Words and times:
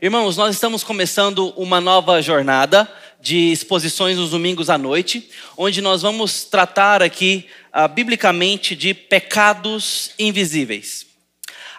Irmãos, 0.00 0.36
nós 0.36 0.54
estamos 0.54 0.84
começando 0.84 1.52
uma 1.56 1.80
nova 1.80 2.22
jornada 2.22 2.88
de 3.20 3.50
exposições 3.50 4.16
nos 4.16 4.30
domingos 4.30 4.70
à 4.70 4.78
noite, 4.78 5.28
onde 5.56 5.82
nós 5.82 6.02
vamos 6.02 6.44
tratar 6.44 7.02
aqui, 7.02 7.46
uh, 7.74 7.88
biblicamente, 7.88 8.76
de 8.76 8.94
pecados 8.94 10.12
invisíveis. 10.16 11.04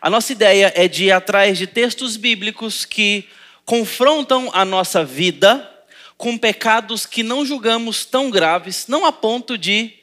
A 0.02 0.10
nossa 0.10 0.34
ideia 0.34 0.74
é 0.76 0.86
de 0.86 1.06
ir 1.06 1.12
atrás 1.12 1.58
de 1.58 1.66
textos 1.66 2.18
bíblicos 2.18 2.84
que 2.84 3.24
confrontam 3.64 4.50
a 4.52 4.66
nossa 4.66 5.02
vida 5.06 5.72
com 6.18 6.38
pecados 6.38 7.06
que 7.06 7.24
não 7.24 7.46
julgamos 7.46 8.04
tão 8.04 8.30
graves, 8.30 8.84
não 8.90 9.06
a 9.06 9.14
ponto 9.14 9.58
de 9.58 9.94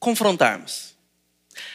confrontarmos. 0.00 0.94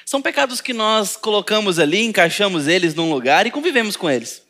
São 0.06 0.22
pecados 0.22 0.60
que 0.60 0.74
nós 0.74 1.16
colocamos 1.16 1.80
ali, 1.80 2.04
encaixamos 2.04 2.68
eles 2.68 2.94
num 2.94 3.10
lugar 3.10 3.48
e 3.48 3.52
convivemos 3.52 3.96
com 3.96 4.10
eles. 4.10 4.47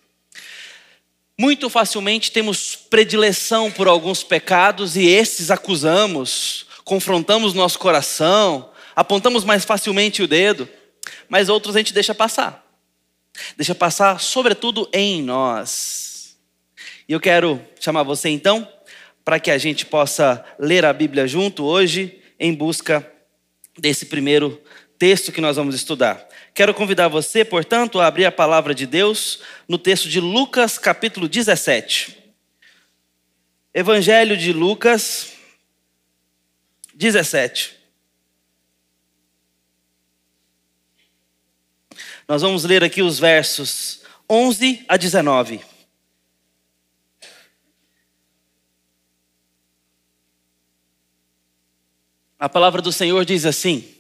Muito 1.40 1.70
facilmente 1.70 2.32
temos 2.32 2.76
predileção 2.76 3.72
por 3.72 3.88
alguns 3.88 4.23
pecados 4.23 4.98
e 4.98 5.05
esses 5.05 5.52
acusamos, 5.52 6.66
confrontamos 6.84 7.54
nosso 7.54 7.78
coração, 7.78 8.72
apontamos 8.95 9.44
mais 9.44 9.64
facilmente 9.64 10.23
o 10.23 10.28
dedo, 10.28 10.68
mas 11.30 11.48
outros 11.48 11.76
a 11.76 11.80
gente 11.80 11.94
deixa 11.94 12.16
passar. 12.16 12.66
Deixa 13.55 13.76
passar, 13.76 14.20
sobretudo 14.20 14.90
em 14.92 15.22
nós. 15.22 16.36
E 17.08 17.14
eu 17.14 17.20
quero 17.20 17.64
chamar 17.80 18.02
você 18.02 18.30
então, 18.30 18.67
para 19.23 19.40
que 19.40 19.52
a 19.52 19.59
gente 19.59 19.86
possa 19.86 20.44
ler 20.58 20.86
a 20.86 20.92
Bíblia 20.92 21.28
junto 21.28 21.64
hoje, 21.64 22.20
em 22.40 22.52
busca 22.52 23.06
desse 23.78 24.08
primeiro 24.08 24.59
texto 24.98 25.31
que 25.31 25.40
nós 25.40 25.56
vamos 25.56 25.76
estudar. 25.76 26.28
Quero 26.57 26.73
convidar 26.73 27.07
você, 27.07 27.45
portanto, 27.45 27.99
a 27.99 28.07
abrir 28.07 28.25
a 28.25 28.31
palavra 28.31 28.73
de 28.73 28.88
Deus 28.88 29.43
no 29.67 29.77
texto 29.77 30.09
de 30.09 30.20
Lucas, 30.20 30.80
capítulo 30.80 31.30
17. 31.30 32.17
Evangelho 33.71 34.35
de 34.35 34.52
Lucas 34.52 35.33
17. 36.95 37.77
Nós 42.27 42.41
vamos 42.41 42.64
ler 42.64 42.83
aqui 42.83 43.03
os 43.03 43.19
versos 43.19 44.02
11 44.27 44.83
a 44.89 44.97
19. 44.97 45.61
A 52.39 52.49
palavra 52.49 52.81
do 52.81 52.92
Senhor 52.92 53.23
diz 53.23 53.45
assim: 53.45 53.97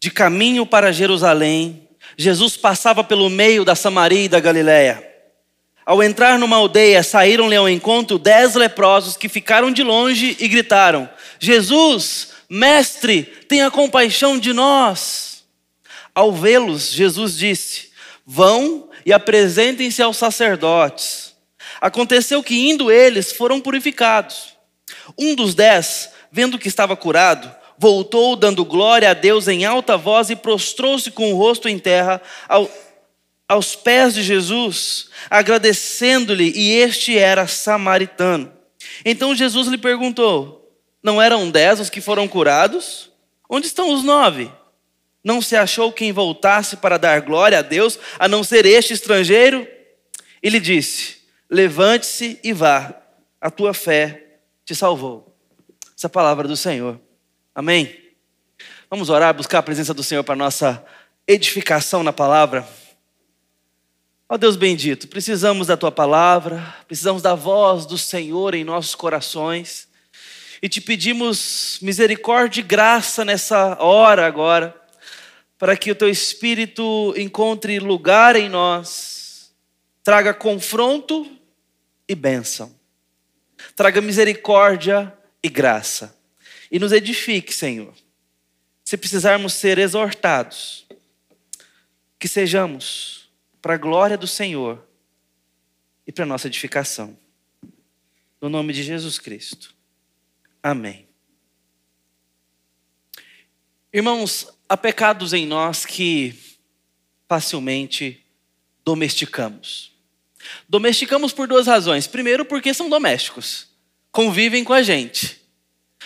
de 0.00 0.10
caminho 0.10 0.64
para 0.64 0.92
Jerusalém, 0.92 1.86
Jesus 2.16 2.56
passava 2.56 3.04
pelo 3.04 3.28
meio 3.28 3.64
da 3.64 3.74
Samaria 3.74 4.24
e 4.24 4.28
da 4.28 4.40
Galiléia. 4.40 5.06
Ao 5.84 6.02
entrar 6.02 6.38
numa 6.38 6.56
aldeia, 6.56 7.02
saíram-lhe 7.02 7.56
ao 7.56 7.68
encontro 7.68 8.18
dez 8.18 8.54
leprosos 8.54 9.16
que 9.16 9.28
ficaram 9.28 9.70
de 9.70 9.82
longe 9.82 10.36
e 10.40 10.48
gritaram: 10.48 11.08
Jesus, 11.38 12.28
mestre, 12.48 13.24
tenha 13.46 13.70
compaixão 13.70 14.38
de 14.38 14.52
nós. 14.52 15.44
Ao 16.14 16.32
vê-los, 16.32 16.90
Jesus 16.90 17.36
disse: 17.36 17.90
Vão 18.24 18.88
e 19.04 19.12
apresentem-se 19.12 20.02
aos 20.02 20.16
sacerdotes. 20.16 21.34
Aconteceu 21.80 22.42
que, 22.42 22.70
indo 22.70 22.90
eles, 22.90 23.32
foram 23.32 23.60
purificados. 23.60 24.54
Um 25.18 25.34
dos 25.34 25.54
dez, 25.54 26.10
vendo 26.30 26.58
que 26.58 26.68
estava 26.68 26.94
curado, 26.96 27.59
voltou 27.80 28.36
dando 28.36 28.62
glória 28.62 29.10
a 29.10 29.14
Deus 29.14 29.48
em 29.48 29.64
alta 29.64 29.96
voz 29.96 30.28
e 30.28 30.36
prostrou-se 30.36 31.10
com 31.10 31.32
o 31.32 31.36
rosto 31.38 31.66
em 31.66 31.78
terra 31.78 32.20
ao, 32.46 32.70
aos 33.48 33.74
pés 33.74 34.12
de 34.12 34.22
Jesus, 34.22 35.08
agradecendo-lhe, 35.30 36.52
e 36.54 36.72
este 36.72 37.16
era 37.16 37.46
samaritano. 37.46 38.52
Então 39.02 39.34
Jesus 39.34 39.66
lhe 39.66 39.78
perguntou: 39.78 40.78
Não 41.02 41.22
eram 41.22 41.50
dez 41.50 41.80
os 41.80 41.88
que 41.88 42.02
foram 42.02 42.28
curados? 42.28 43.10
Onde 43.48 43.66
estão 43.66 43.94
os 43.94 44.04
nove? 44.04 44.52
Não 45.24 45.40
se 45.40 45.56
achou 45.56 45.90
quem 45.90 46.12
voltasse 46.12 46.76
para 46.76 46.98
dar 46.98 47.22
glória 47.22 47.60
a 47.60 47.62
Deus, 47.62 47.98
a 48.18 48.28
não 48.28 48.44
ser 48.44 48.66
este 48.66 48.92
estrangeiro? 48.92 49.66
Ele 50.42 50.60
disse: 50.60 51.16
Levante-se 51.48 52.38
e 52.44 52.52
vá, 52.52 52.94
a 53.40 53.50
tua 53.50 53.72
fé 53.72 54.36
te 54.66 54.74
salvou. 54.74 55.34
Essa 55.96 56.10
palavra 56.10 56.46
do 56.46 56.58
Senhor. 56.58 57.00
Amém? 57.52 57.98
Vamos 58.88 59.10
orar, 59.10 59.34
buscar 59.34 59.58
a 59.58 59.62
presença 59.62 59.92
do 59.92 60.04
Senhor 60.04 60.22
para 60.22 60.36
nossa 60.36 60.84
edificação 61.26 62.04
na 62.04 62.12
palavra. 62.12 62.66
Ó 64.28 64.36
Deus 64.36 64.54
bendito, 64.54 65.08
precisamos 65.08 65.66
da 65.66 65.76
tua 65.76 65.90
palavra, 65.90 66.76
precisamos 66.86 67.20
da 67.20 67.34
voz 67.34 67.86
do 67.86 67.98
Senhor 67.98 68.54
em 68.54 68.62
nossos 68.62 68.94
corações. 68.94 69.88
E 70.62 70.68
te 70.68 70.80
pedimos 70.80 71.78
misericórdia 71.82 72.60
e 72.60 72.64
graça 72.64 73.24
nessa 73.24 73.76
hora 73.82 74.26
agora, 74.26 74.80
para 75.58 75.76
que 75.76 75.90
o 75.90 75.94
teu 75.94 76.08
espírito 76.08 77.12
encontre 77.16 77.80
lugar 77.80 78.36
em 78.36 78.48
nós, 78.48 79.52
traga 80.04 80.32
confronto 80.32 81.26
e 82.08 82.14
bênção, 82.14 82.72
traga 83.74 84.00
misericórdia 84.00 85.12
e 85.42 85.48
graça 85.48 86.19
e 86.70 86.78
nos 86.78 86.92
edifique, 86.92 87.52
Senhor. 87.52 87.92
Se 88.84 88.96
precisarmos 88.96 89.54
ser 89.54 89.78
exortados, 89.78 90.86
que 92.18 92.28
sejamos 92.28 93.28
para 93.60 93.74
a 93.74 93.78
glória 93.78 94.16
do 94.16 94.26
Senhor 94.26 94.86
e 96.06 96.12
para 96.12 96.24
a 96.24 96.26
nossa 96.26 96.46
edificação. 96.46 97.16
No 98.40 98.48
nome 98.48 98.72
de 98.72 98.82
Jesus 98.82 99.18
Cristo. 99.18 99.74
Amém. 100.62 101.08
Irmãos, 103.92 104.48
há 104.68 104.76
pecados 104.76 105.32
em 105.32 105.46
nós 105.46 105.84
que 105.84 106.34
facilmente 107.28 108.24
domesticamos. 108.84 109.92
Domesticamos 110.68 111.32
por 111.32 111.48
duas 111.48 111.66
razões. 111.66 112.06
Primeiro, 112.06 112.44
porque 112.44 112.72
são 112.72 112.88
domésticos, 112.88 113.68
convivem 114.10 114.64
com 114.64 114.72
a 114.72 114.82
gente 114.82 115.39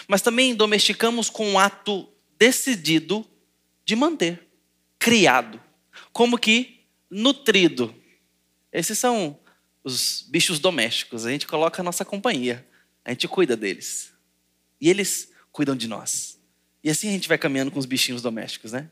mas 0.09 0.23
também 0.23 0.55
domesticamos 0.55 1.31
com 1.31 1.47
um 1.51 1.59
ato 1.59 2.09
decidido 2.39 3.27
de 3.85 3.95
manter, 3.95 4.49
criado, 4.99 5.61
como 6.13 6.39
que 6.39 6.81
nutrido. 7.11 7.95
Esses 8.73 8.99
são 8.99 9.39
os 9.83 10.25
bichos 10.29 10.59
domésticos, 10.59 11.27
a 11.27 11.31
gente 11.31 11.47
coloca 11.47 11.81
a 11.81 11.85
nossa 11.85 12.05
companhia, 12.05 12.67
a 13.05 13.11
gente 13.11 13.29
cuida 13.29 13.57
deles. 13.57 14.13
E 14.81 14.89
eles 14.89 15.31
cuidam 15.53 15.77
de 15.77 15.87
nós. 15.87 16.41
E 16.83 16.91
assim 16.91 17.09
a 17.09 17.13
gente 17.13 17.29
vai 17.29 17.39
caminhando 17.39 17.71
com 17.71 17.79
os 17.79 17.87
bichinhos 17.87 18.23
domésticos, 18.23 18.73
né? 18.73 18.91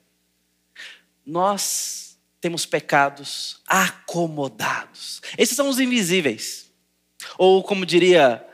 Nós 1.25 2.19
temos 2.41 2.67
pecados 2.67 3.61
acomodados. 3.67 5.21
Esses 5.39 5.57
são 5.57 5.69
os 5.69 5.79
invisíveis. 5.79 6.71
Ou 7.39 7.63
como 7.63 7.87
diria 7.87 8.45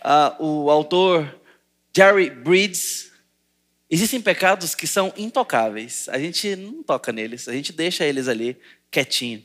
uh, 0.00 0.44
o 0.44 0.70
autor 0.70 1.37
Jerry 1.98 2.30
Breeds. 2.30 3.10
Existem 3.90 4.20
pecados 4.20 4.72
que 4.72 4.86
são 4.86 5.12
intocáveis. 5.16 6.08
A 6.08 6.16
gente 6.16 6.54
não 6.54 6.80
toca 6.80 7.10
neles, 7.10 7.48
a 7.48 7.52
gente 7.52 7.72
deixa 7.72 8.04
eles 8.04 8.28
ali 8.28 8.56
quietinho. 8.88 9.44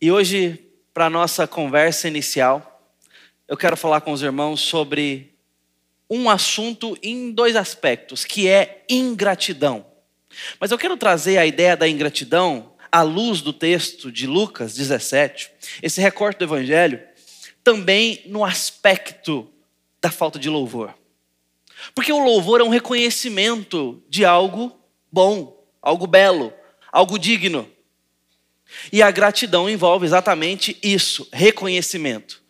E 0.00 0.10
hoje, 0.10 0.58
para 0.94 1.10
nossa 1.10 1.46
conversa 1.46 2.08
inicial, 2.08 2.90
eu 3.46 3.54
quero 3.54 3.76
falar 3.76 4.00
com 4.00 4.12
os 4.12 4.22
irmãos 4.22 4.62
sobre 4.62 5.34
um 6.08 6.30
assunto 6.30 6.96
em 7.02 7.30
dois 7.30 7.54
aspectos, 7.54 8.24
que 8.24 8.48
é 8.48 8.82
ingratidão. 8.88 9.84
Mas 10.58 10.70
eu 10.70 10.78
quero 10.78 10.96
trazer 10.96 11.36
a 11.36 11.44
ideia 11.44 11.76
da 11.76 11.86
ingratidão 11.86 12.72
à 12.90 13.02
luz 13.02 13.42
do 13.42 13.52
texto 13.52 14.10
de 14.10 14.26
Lucas 14.26 14.74
17, 14.74 15.50
esse 15.82 16.00
recorte 16.00 16.38
do 16.38 16.46
Evangelho, 16.46 16.98
também 17.62 18.22
no 18.24 18.42
aspecto 18.42 19.46
da 20.00 20.10
falta 20.10 20.38
de 20.38 20.48
louvor. 20.48 20.98
Porque 21.94 22.12
o 22.12 22.24
louvor 22.24 22.60
é 22.60 22.64
um 22.64 22.68
reconhecimento 22.68 24.02
de 24.08 24.24
algo 24.24 24.78
bom, 25.10 25.66
algo 25.80 26.06
belo, 26.06 26.52
algo 26.92 27.18
digno. 27.18 27.70
E 28.92 29.02
a 29.02 29.10
gratidão 29.10 29.68
envolve 29.68 30.06
exatamente 30.06 30.78
isso, 30.82 31.28
reconhecimento. 31.32 32.42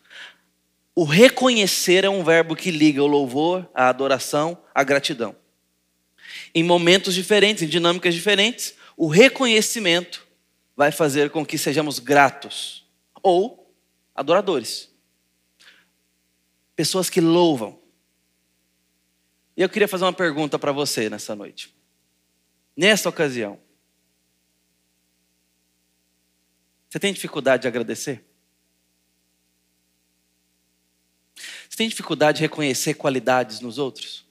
O 0.93 1.03
reconhecer 1.03 2.03
é 2.03 2.09
um 2.09 2.23
verbo 2.23 2.55
que 2.55 2.69
liga 2.69 3.01
o 3.01 3.07
louvor, 3.07 3.67
a 3.73 3.87
adoração, 3.89 4.57
a 4.75 4.83
gratidão. 4.83 5.35
Em 6.53 6.63
momentos 6.63 7.15
diferentes, 7.15 7.63
em 7.63 7.67
dinâmicas 7.67 8.13
diferentes, 8.13 8.75
o 8.97 9.07
reconhecimento 9.07 10.27
vai 10.75 10.91
fazer 10.91 11.29
com 11.29 11.45
que 11.45 11.57
sejamos 11.57 11.97
gratos 11.99 12.85
ou 13.23 13.73
adoradores. 14.13 14.89
Pessoas 16.75 17.09
que 17.09 17.21
louvam. 17.21 17.80
E 19.61 19.63
eu 19.63 19.69
queria 19.69 19.87
fazer 19.87 20.05
uma 20.05 20.11
pergunta 20.11 20.57
para 20.57 20.71
você 20.71 21.07
nessa 21.07 21.35
noite. 21.35 21.71
Nessa 22.75 23.07
ocasião, 23.07 23.59
Você 26.89 26.99
tem 26.99 27.13
dificuldade 27.13 27.61
de 27.61 27.67
agradecer? 27.67 28.25
Você 31.69 31.77
tem 31.77 31.87
dificuldade 31.87 32.37
de 32.37 32.41
reconhecer 32.41 32.95
qualidades 32.95 33.59
nos 33.59 33.77
outros? 33.77 34.25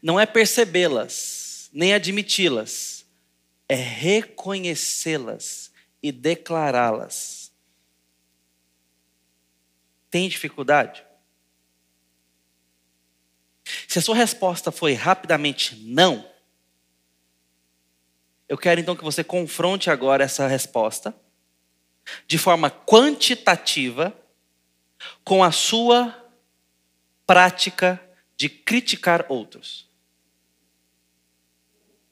Não 0.00 0.18
é 0.18 0.24
percebê-las, 0.24 1.68
nem 1.72 1.92
admiti-las, 1.92 3.04
é 3.68 3.74
reconhecê-las 3.74 5.72
e 6.00 6.12
declará-las. 6.12 7.52
Tem 10.08 10.28
dificuldade? 10.28 11.09
Se 13.88 13.98
a 13.98 14.02
sua 14.02 14.14
resposta 14.14 14.70
foi 14.70 14.94
rapidamente 14.94 15.76
não, 15.76 16.28
eu 18.48 18.58
quero 18.58 18.80
então 18.80 18.96
que 18.96 19.04
você 19.04 19.22
confronte 19.22 19.90
agora 19.90 20.24
essa 20.24 20.46
resposta 20.46 21.14
de 22.26 22.36
forma 22.36 22.70
quantitativa 22.70 24.12
com 25.24 25.44
a 25.44 25.52
sua 25.52 26.14
prática 27.26 28.00
de 28.36 28.48
criticar 28.48 29.26
outros. 29.28 29.88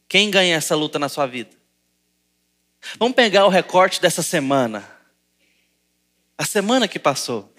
Quem 0.08 0.30
ganha 0.30 0.54
essa 0.54 0.76
luta 0.76 0.98
na 0.98 1.08
sua 1.08 1.26
vida? 1.26 1.56
Vamos 2.98 3.16
pegar 3.16 3.44
o 3.44 3.50
recorte 3.50 4.00
dessa 4.00 4.22
semana. 4.22 4.88
A 6.36 6.44
semana 6.44 6.86
que 6.86 6.98
passou. 6.98 7.52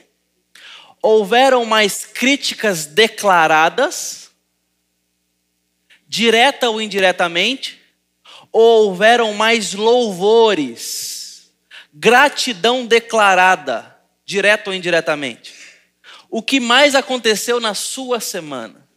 Houveram 1.01 1.65
mais 1.65 2.05
críticas 2.05 2.85
declaradas, 2.85 4.31
direta 6.07 6.69
ou 6.69 6.81
indiretamente, 6.81 7.81
ou 8.51 8.87
houveram 8.87 9.33
mais 9.33 9.73
louvores, 9.73 11.51
gratidão 11.93 12.85
declarada, 12.85 13.97
direta 14.25 14.69
ou 14.69 14.75
indiretamente? 14.75 15.53
O 16.29 16.43
que 16.43 16.59
mais 16.59 16.95
aconteceu 16.95 17.59
na 17.59 17.73
sua 17.73 18.19
semana? 18.19 18.87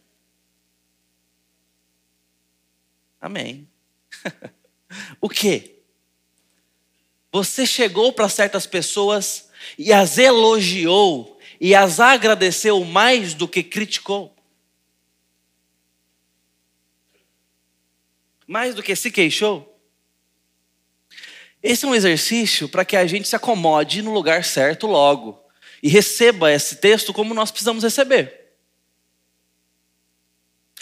Amém. 3.19 3.67
o 5.19 5.29
que? 5.29 5.79
Você 7.31 7.65
chegou 7.65 8.13
para 8.13 8.29
certas 8.29 8.67
pessoas 8.67 9.49
e 9.77 9.91
as 9.91 10.17
elogiou 10.17 11.32
e 11.63 11.73
as 11.73 12.01
agradeceu 12.01 12.83
mais 12.83 13.33
do 13.33 13.47
que 13.47 13.63
criticou? 13.63 14.35
Mais 18.45 18.75
do 18.75 18.83
que 18.83 18.93
se 18.97 19.09
queixou? 19.09 19.79
Esse 21.63 21.85
é 21.85 21.87
um 21.87 21.95
exercício 21.95 22.67
para 22.67 22.83
que 22.83 22.97
a 22.97 23.07
gente 23.07 23.29
se 23.29 23.35
acomode 23.37 24.01
no 24.01 24.11
lugar 24.11 24.43
certo 24.43 24.87
logo 24.87 25.41
e 25.81 25.87
receba 25.87 26.51
esse 26.51 26.75
texto 26.75 27.13
como 27.13 27.33
nós 27.33 27.49
precisamos 27.49 27.81
receber. 27.81 28.57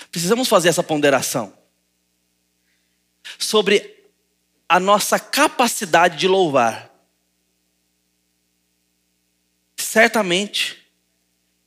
Precisamos 0.10 0.48
fazer 0.48 0.70
essa 0.70 0.82
ponderação 0.82 1.56
sobre 3.38 4.04
a 4.68 4.80
nossa 4.80 5.20
capacidade 5.20 6.18
de 6.18 6.28
louvar. 6.28 6.91
Certamente, 9.92 10.90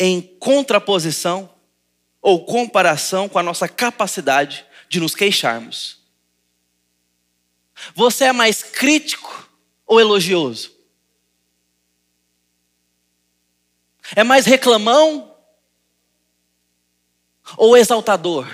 em 0.00 0.22
contraposição 0.38 1.54
ou 2.22 2.46
comparação 2.46 3.28
com 3.28 3.38
a 3.38 3.42
nossa 3.42 3.68
capacidade 3.68 4.64
de 4.88 4.98
nos 4.98 5.14
queixarmos. 5.14 6.00
Você 7.94 8.24
é 8.24 8.32
mais 8.32 8.62
crítico 8.62 9.46
ou 9.86 10.00
elogioso? 10.00 10.74
É 14.16 14.24
mais 14.24 14.46
reclamão 14.46 15.36
ou 17.58 17.76
exaltador? 17.76 18.48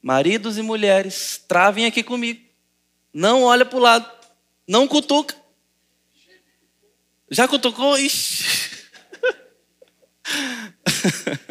Maridos 0.00 0.56
e 0.56 0.62
mulheres, 0.62 1.44
travem 1.48 1.84
aqui 1.84 2.04
comigo. 2.04 2.47
Não 3.18 3.42
olha 3.42 3.64
para 3.64 3.76
o 3.76 3.82
lado. 3.82 4.08
Não 4.64 4.86
cutuca. 4.86 5.34
Já 7.28 7.48
cutucou? 7.48 7.98
Ixi. 7.98 8.44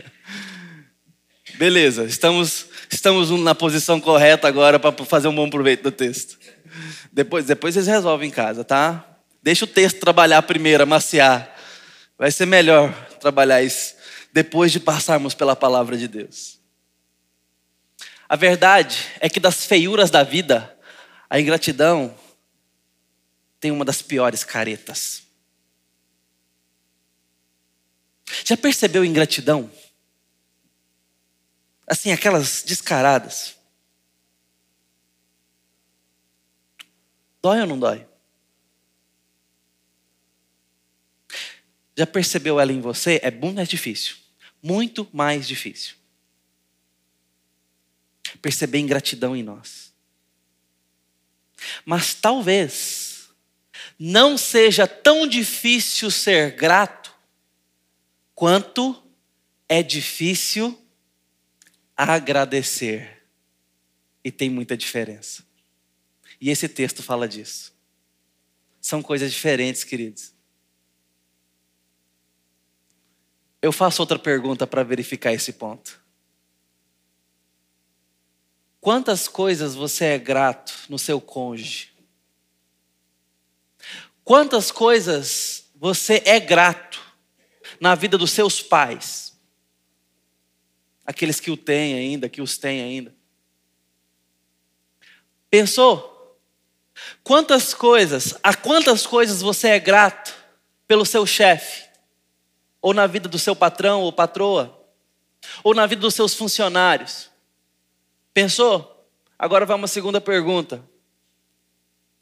Beleza, 1.56 2.06
estamos, 2.06 2.68
estamos 2.90 3.30
na 3.42 3.54
posição 3.54 4.00
correta 4.00 4.48
agora 4.48 4.80
para 4.80 4.94
fazer 5.04 5.28
um 5.28 5.36
bom 5.36 5.50
proveito 5.50 5.84
do 5.84 5.92
texto. 5.92 6.40
Depois, 7.12 7.44
depois 7.44 7.74
vocês 7.74 7.88
resolvem 7.88 8.30
em 8.30 8.32
casa, 8.32 8.64
tá? 8.64 9.06
Deixa 9.44 9.66
o 9.66 9.68
texto 9.68 10.00
trabalhar 10.00 10.42
primeiro, 10.44 10.84
amaciar. 10.84 11.54
Vai 12.18 12.32
ser 12.32 12.46
melhor 12.46 12.94
trabalhar 13.20 13.62
isso 13.62 13.94
depois 14.32 14.72
de 14.72 14.80
passarmos 14.80 15.34
pela 15.34 15.54
palavra 15.54 15.98
de 15.98 16.08
Deus. 16.08 16.62
A 18.30 18.38
verdade 18.38 19.06
é 19.20 19.28
que 19.28 19.42
das 19.42 19.66
feiuras 19.66 20.10
da 20.10 20.24
vida, 20.24 20.77
a 21.30 21.40
ingratidão 21.40 22.18
tem 23.60 23.72
uma 23.72 23.86
das 23.86 24.02
piores 24.02 24.44
caretas. 24.44 25.24
Já 28.46 28.58
percebeu 28.58 29.04
ingratidão? 29.04 29.72
Assim, 31.88 32.12
aquelas 32.12 32.64
descaradas. 32.64 33.56
Dói 37.42 37.62
ou 37.62 37.68
não 37.68 37.80
dói? 37.80 38.06
Já 41.96 42.06
percebeu 42.06 42.60
ela 42.60 42.72
em 42.72 42.82
você? 42.82 43.20
É 43.24 43.32
bom, 43.32 43.60
é 43.60 43.66
difícil. 43.66 44.16
Muito 44.62 45.08
mais 45.14 45.48
difícil 45.48 45.98
perceber 48.42 48.80
ingratidão 48.80 49.36
em 49.36 49.44
nós. 49.44 49.94
Mas 51.86 52.14
talvez 52.14 53.30
não 54.00 54.38
seja 54.38 54.88
tão 54.88 55.28
difícil 55.28 56.12
ser 56.12 56.52
grato 56.52 57.14
quanto 58.36 59.02
é 59.68 59.82
difícil 59.82 60.80
agradecer. 61.96 63.24
E 64.24 64.32
tem 64.32 64.50
muita 64.50 64.78
diferença. 64.78 65.44
E 66.40 66.50
esse 66.50 66.68
texto 66.68 67.02
fala 67.02 67.28
disso. 67.28 67.74
São 68.80 69.02
coisas 69.02 69.32
diferentes, 69.32 69.84
queridos. 69.84 70.34
Eu 73.62 73.72
faço 73.72 74.02
outra 74.02 74.20
pergunta 74.20 74.68
para 74.68 74.84
verificar 74.84 75.34
esse 75.34 75.54
ponto. 75.54 76.00
Quantas 78.88 79.28
coisas 79.28 79.76
você 79.76 80.06
é 80.06 80.18
grato 80.18 80.74
no 80.88 80.98
seu 80.98 81.20
cônjuge? 81.20 81.92
Quantas 84.24 84.72
coisas 84.72 85.70
você 85.76 86.24
é 86.26 86.40
grato 86.40 86.98
na 87.82 87.96
vida 87.96 88.18
dos 88.18 88.32
seus 88.32 88.62
pais? 88.62 89.38
Aqueles 91.06 91.38
que 91.42 91.52
o 91.52 91.58
têm 91.58 91.96
ainda, 91.96 92.30
que 92.30 92.42
os 92.42 92.58
têm 92.58 92.82
ainda. 92.82 93.14
Pensou? 95.50 96.40
Quantas 97.26 97.74
coisas, 97.74 98.36
a 98.42 98.56
quantas 98.56 99.06
coisas 99.06 99.42
você 99.42 99.68
é 99.68 99.80
grato 99.82 100.34
pelo 100.88 101.06
seu 101.06 101.26
chefe? 101.26 101.90
Ou 102.82 102.94
na 102.94 103.06
vida 103.06 103.28
do 103.28 103.38
seu 103.38 103.54
patrão 103.54 104.04
ou 104.04 104.14
patroa? 104.14 104.82
Ou 105.62 105.74
na 105.76 105.86
vida 105.86 106.00
dos 106.04 106.14
seus 106.14 106.34
funcionários? 106.34 107.30
Pensou? 108.38 109.04
Agora 109.40 109.66
vai 109.66 109.76
uma 109.76 109.88
segunda 109.88 110.22
pergunta. 110.22 110.80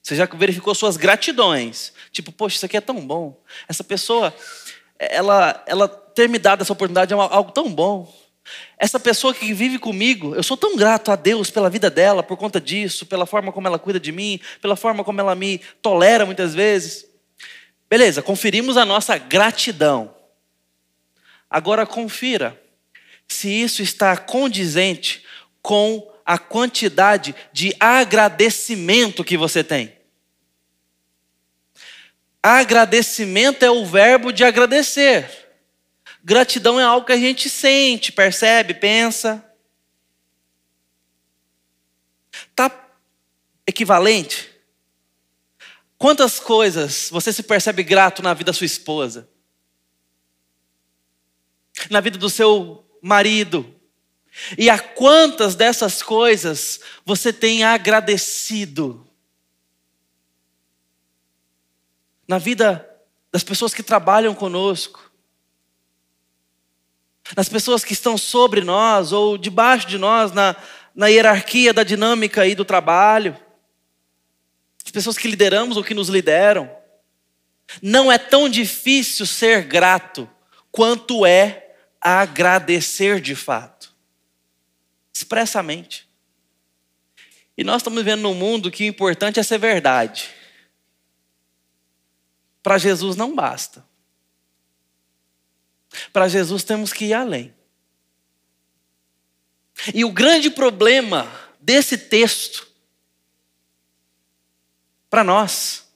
Você 0.01 0.15
já 0.15 0.23
verificou 0.25 0.73
suas 0.73 0.95
gratidões? 0.95 1.91
Tipo, 2.09 2.31
poxa, 2.31 2.55
isso 2.55 2.65
aqui 2.65 2.77
é 2.77 2.79
tão 2.79 3.05
bom. 3.05 3.37
Essa 3.67 3.83
pessoa, 3.83 4.33
ela, 4.97 5.61
ela 5.67 5.89
ter 5.89 6.29
me 6.29 6.39
dado 6.39 6.61
essa 6.61 6.71
oportunidade 6.71 7.13
é 7.13 7.17
algo 7.17 7.51
tão 7.51 7.69
bom. 7.69 8.09
Essa 8.77 8.97
pessoa 8.97 9.33
que 9.33 9.53
vive 9.53 9.77
comigo, 9.77 10.33
eu 10.33 10.41
sou 10.41 10.55
tão 10.55 10.77
grato 10.77 11.11
a 11.11 11.17
Deus 11.17 11.51
pela 11.51 11.69
vida 11.69 11.89
dela, 11.89 12.23
por 12.23 12.37
conta 12.37 12.61
disso, 12.61 13.05
pela 13.05 13.25
forma 13.25 13.51
como 13.51 13.67
ela 13.67 13.77
cuida 13.77 13.99
de 13.99 14.13
mim, 14.13 14.39
pela 14.61 14.77
forma 14.77 15.03
como 15.03 15.19
ela 15.19 15.35
me 15.35 15.57
tolera 15.81 16.25
muitas 16.25 16.55
vezes. 16.55 17.05
Beleza, 17.89 18.21
conferimos 18.21 18.77
a 18.77 18.85
nossa 18.85 19.17
gratidão. 19.17 20.15
Agora 21.49 21.85
confira 21.85 22.57
se 23.27 23.49
isso 23.49 23.81
está 23.81 24.15
condizente 24.15 25.24
com 25.65 26.07
a 26.23 26.37
quantidade 26.37 27.33
de 27.51 27.75
agradecimento 27.79 29.23
que 29.23 29.35
você 29.35 29.63
tem. 29.63 29.97
Agradecimento 32.41 33.63
é 33.63 33.71
o 33.71 33.83
verbo 33.83 34.31
de 34.31 34.43
agradecer. 34.43 35.27
Gratidão 36.23 36.79
é 36.79 36.83
algo 36.83 37.07
que 37.07 37.13
a 37.13 37.17
gente 37.17 37.49
sente, 37.49 38.11
percebe, 38.11 38.75
pensa. 38.75 39.43
equivalente? 43.65 44.51
Quantas 45.97 46.39
coisas 46.39 47.09
você 47.09 47.33
se 47.33 47.41
percebe 47.41 47.81
grato 47.81 48.21
na 48.21 48.35
vida 48.35 48.51
da 48.51 48.53
sua 48.53 48.65
esposa? 48.65 49.27
Na 51.89 52.01
vida 52.01 52.19
do 52.19 52.29
seu 52.29 52.85
marido? 53.01 53.74
E 54.57 54.69
a 54.69 54.77
quantas 54.77 55.55
dessas 55.55 56.03
coisas 56.03 56.79
você 57.05 57.31
tem 57.31 57.63
agradecido? 57.63 59.07
Na 62.27 62.37
vida 62.37 62.89
das 63.31 63.43
pessoas 63.43 63.73
que 63.73 63.83
trabalham 63.83 64.33
conosco, 64.33 65.11
nas 67.35 67.49
pessoas 67.49 67.83
que 67.83 67.93
estão 67.93 68.17
sobre 68.17 68.61
nós 68.61 69.11
ou 69.11 69.37
debaixo 69.37 69.87
de 69.87 69.97
nós, 69.97 70.31
na, 70.31 70.55
na 70.93 71.07
hierarquia 71.07 71.73
da 71.73 71.83
dinâmica 71.83 72.41
aí 72.41 72.53
do 72.53 72.65
trabalho, 72.65 73.37
as 74.85 74.91
pessoas 74.91 75.17
que 75.17 75.27
lideramos 75.27 75.77
ou 75.77 75.83
que 75.83 75.93
nos 75.93 76.09
lideram. 76.09 76.69
Não 77.81 78.11
é 78.11 78.17
tão 78.17 78.47
difícil 78.47 79.25
ser 79.25 79.63
grato 79.63 80.29
quanto 80.71 81.25
é 81.25 81.75
agradecer 81.99 83.19
de 83.19 83.33
fato, 83.33 83.74
expressamente. 85.15 86.07
E 87.57 87.63
nós 87.63 87.77
estamos 87.77 88.03
vivendo 88.03 88.21
num 88.21 88.33
mundo 88.33 88.69
que 88.69 88.83
o 88.83 88.87
importante 88.87 89.39
é 89.39 89.43
ser 89.43 89.57
verdade. 89.57 90.29
Para 92.61 92.77
Jesus 92.77 93.15
não 93.15 93.33
basta. 93.33 93.85
Para 96.11 96.27
Jesus 96.27 96.65
temos 96.65 96.91
que 96.91 97.05
ir 97.05 97.13
além. 97.13 97.53
E 99.93 100.03
o 100.03 100.11
grande 100.11 100.49
problema 100.49 101.31
desse 101.61 101.97
texto, 101.97 102.67
para 105.09 105.23
nós, 105.23 105.87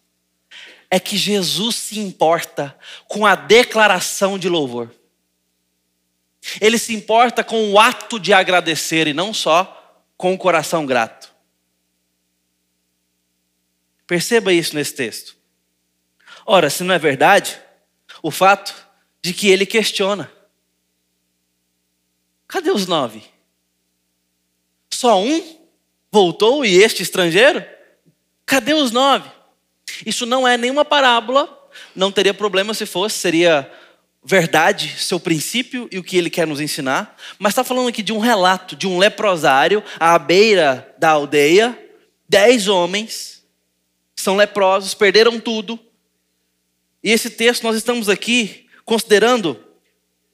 é 0.90 0.98
que 1.00 1.18
Jesus 1.18 1.76
se 1.76 2.00
importa 2.00 2.78
com 3.08 3.26
a 3.26 3.36
declaração 3.36 4.40
de 4.40 4.48
louvor. 4.48 4.94
Ele 6.60 6.78
se 6.78 6.94
importa 6.94 7.44
com 7.44 7.72
o 7.72 7.80
ato 7.80 8.20
de 8.20 8.34
agradecer 8.34 9.08
e 9.08 9.14
não 9.14 9.34
só 9.34 9.76
com 10.18 10.34
o 10.34 10.38
coração 10.38 10.86
grato. 10.86 11.34
Perceba 14.06 14.52
isso 14.52 14.76
nesse 14.76 14.94
texto. 14.94 15.36
Ora, 16.46 16.70
se 16.70 16.84
não 16.84 16.96
é 16.96 17.00
verdade, 17.00 17.60
o 18.24 18.32
fato 18.32 18.74
de 19.22 19.34
que 19.34 19.48
ele 19.50 19.66
questiona: 19.66 20.32
cadê 22.48 22.72
os 22.72 22.88
nove? 22.88 23.24
Só 24.92 25.22
um 25.22 25.60
voltou 26.12 26.66
e 26.66 26.76
este 26.82 27.04
estrangeiro? 27.04 27.64
Cadê 28.46 28.74
os 28.74 28.92
nove? 28.92 29.30
Isso 30.06 30.26
não 30.26 30.48
é 30.48 30.58
nenhuma 30.58 30.84
parábola, 30.84 31.70
não 31.96 32.12
teria 32.12 32.34
problema 32.34 32.74
se 32.74 32.86
fosse, 32.86 33.20
seria 33.20 33.72
verdade, 34.24 34.96
seu 34.98 35.20
princípio 35.20 35.88
e 35.92 35.98
o 35.98 36.04
que 36.04 36.18
ele 36.18 36.30
quer 36.30 36.46
nos 36.46 36.60
ensinar, 36.60 37.16
mas 37.38 37.52
está 37.52 37.64
falando 37.64 37.88
aqui 37.88 38.04
de 38.04 38.12
um 38.12 38.20
relato 38.20 38.76
de 38.76 38.88
um 38.88 38.98
leprosário 38.98 39.84
à 40.00 40.18
beira 40.20 40.94
da 40.98 41.12
aldeia, 41.12 41.78
dez 42.28 42.68
homens 42.68 43.44
são 44.16 44.36
leprosos, 44.36 44.94
perderam 44.94 45.40
tudo, 45.40 45.80
e 47.02 47.12
esse 47.12 47.30
texto 47.30 47.64
nós 47.64 47.76
estamos 47.76 48.10
aqui 48.10 48.68
considerando 48.84 49.58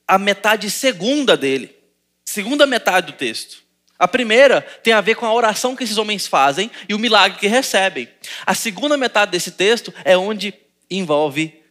a 0.07 0.17
metade 0.17 0.69
segunda 0.71 1.37
dele, 1.37 1.75
segunda 2.23 2.65
metade 2.65 3.07
do 3.07 3.13
texto. 3.13 3.63
A 3.97 4.07
primeira 4.07 4.61
tem 4.61 4.93
a 4.93 5.01
ver 5.01 5.15
com 5.15 5.25
a 5.25 5.33
oração 5.33 5.75
que 5.75 5.83
esses 5.83 5.97
homens 5.97 6.27
fazem 6.27 6.69
e 6.89 6.93
o 6.93 6.99
milagre 6.99 7.39
que 7.39 7.47
recebem. 7.47 8.09
A 8.45 8.53
segunda 8.53 8.97
metade 8.97 9.31
desse 9.31 9.51
texto 9.51 9.93
é 10.03 10.17
onde 10.17 10.53
envolve 10.89 11.61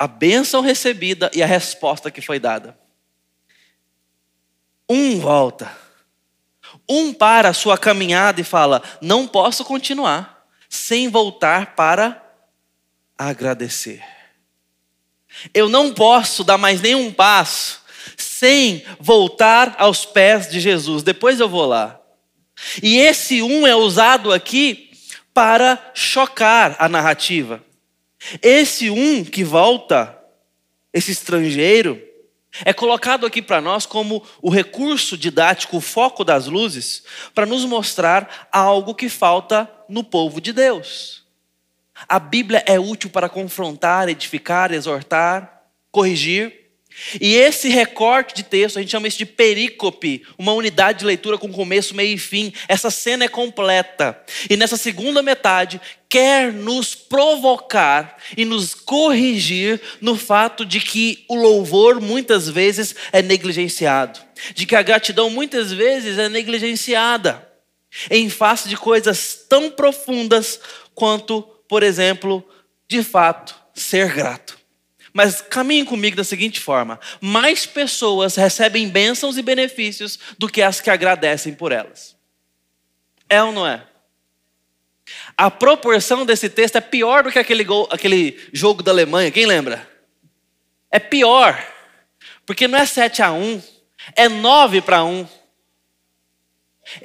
a 0.00 0.06
bênção 0.06 0.62
recebida 0.62 1.30
e 1.34 1.42
a 1.42 1.46
resposta 1.46 2.10
que 2.10 2.22
foi 2.22 2.38
dada. 2.40 2.74
Um 4.88 5.20
volta, 5.20 5.70
um 6.88 7.12
para 7.12 7.50
a 7.50 7.52
sua 7.52 7.76
caminhada 7.76 8.40
e 8.40 8.44
fala: 8.44 8.82
Não 9.02 9.28
posso 9.28 9.62
continuar 9.62 10.46
sem 10.70 11.10
voltar 11.10 11.76
para 11.76 12.24
agradecer. 13.18 14.02
Eu 15.52 15.68
não 15.68 15.92
posso 15.92 16.42
dar 16.42 16.56
mais 16.56 16.80
nenhum 16.80 17.12
passo 17.12 17.82
sem 18.16 18.82
voltar 18.98 19.76
aos 19.78 20.06
pés 20.06 20.50
de 20.50 20.60
Jesus. 20.60 21.02
Depois 21.02 21.38
eu 21.38 21.48
vou 21.48 21.66
lá. 21.66 22.00
E 22.82 22.96
esse 22.96 23.42
um 23.42 23.66
é 23.66 23.76
usado 23.76 24.32
aqui 24.32 24.90
para 25.34 25.92
chocar 25.92 26.74
a 26.78 26.88
narrativa. 26.88 27.62
Esse 28.42 28.90
um 28.90 29.24
que 29.24 29.42
volta, 29.42 30.18
esse 30.92 31.10
estrangeiro, 31.10 32.00
é 32.64 32.72
colocado 32.72 33.24
aqui 33.26 33.40
para 33.40 33.60
nós 33.60 33.86
como 33.86 34.22
o 34.42 34.50
recurso 34.50 35.16
didático, 35.16 35.76
o 35.76 35.80
foco 35.80 36.24
das 36.24 36.46
luzes, 36.46 37.04
para 37.34 37.46
nos 37.46 37.64
mostrar 37.64 38.48
algo 38.50 38.94
que 38.94 39.08
falta 39.08 39.70
no 39.88 40.02
povo 40.02 40.40
de 40.40 40.52
Deus. 40.52 41.24
A 42.08 42.18
Bíblia 42.18 42.62
é 42.66 42.78
útil 42.78 43.10
para 43.10 43.28
confrontar, 43.28 44.08
edificar, 44.08 44.72
exortar, 44.72 45.64
corrigir. 45.90 46.59
E 47.20 47.34
esse 47.34 47.68
recorte 47.68 48.34
de 48.34 48.42
texto, 48.42 48.78
a 48.78 48.80
gente 48.80 48.90
chama 48.90 49.08
isso 49.08 49.18
de 49.18 49.26
perícope, 49.26 50.22
uma 50.38 50.52
unidade 50.52 51.00
de 51.00 51.06
leitura 51.06 51.38
com 51.38 51.50
começo, 51.52 51.94
meio 51.94 52.14
e 52.14 52.18
fim. 52.18 52.52
Essa 52.68 52.90
cena 52.90 53.24
é 53.24 53.28
completa. 53.28 54.20
E 54.48 54.56
nessa 54.56 54.76
segunda 54.76 55.22
metade, 55.22 55.80
quer 56.08 56.52
nos 56.52 56.94
provocar 56.94 58.16
e 58.36 58.44
nos 58.44 58.74
corrigir 58.74 59.80
no 60.00 60.16
fato 60.16 60.66
de 60.66 60.80
que 60.80 61.24
o 61.28 61.36
louvor 61.36 62.00
muitas 62.00 62.48
vezes 62.48 62.94
é 63.12 63.22
negligenciado, 63.22 64.18
de 64.54 64.66
que 64.66 64.74
a 64.76 64.82
gratidão 64.82 65.30
muitas 65.30 65.72
vezes 65.72 66.18
é 66.18 66.28
negligenciada, 66.28 67.48
em 68.10 68.28
face 68.28 68.68
de 68.68 68.76
coisas 68.76 69.46
tão 69.48 69.70
profundas 69.70 70.60
quanto, 70.94 71.42
por 71.68 71.82
exemplo, 71.82 72.44
de 72.88 73.02
fato, 73.02 73.54
ser 73.74 74.12
grato. 74.12 74.59
Mas 75.12 75.40
caminhem 75.40 75.84
comigo 75.84 76.16
da 76.16 76.24
seguinte 76.24 76.60
forma: 76.60 76.98
mais 77.20 77.66
pessoas 77.66 78.36
recebem 78.36 78.88
bênçãos 78.88 79.36
e 79.36 79.42
benefícios 79.42 80.18
do 80.38 80.48
que 80.48 80.62
as 80.62 80.80
que 80.80 80.90
agradecem 80.90 81.54
por 81.54 81.72
elas. 81.72 82.16
É 83.28 83.42
ou 83.42 83.52
não 83.52 83.66
é? 83.66 83.84
A 85.36 85.50
proporção 85.50 86.24
desse 86.24 86.48
texto 86.48 86.76
é 86.76 86.80
pior 86.80 87.24
do 87.24 87.32
que 87.32 87.38
aquele, 87.38 87.64
gol, 87.64 87.88
aquele 87.90 88.38
jogo 88.52 88.82
da 88.82 88.92
Alemanha, 88.92 89.30
quem 89.30 89.46
lembra? 89.46 89.88
É 90.90 90.98
pior, 90.98 91.58
porque 92.46 92.68
não 92.68 92.78
é 92.78 92.86
7 92.86 93.22
a 93.22 93.32
1, 93.32 93.62
é 94.14 94.28
9 94.28 94.80
para 94.82 95.04
1. 95.04 95.26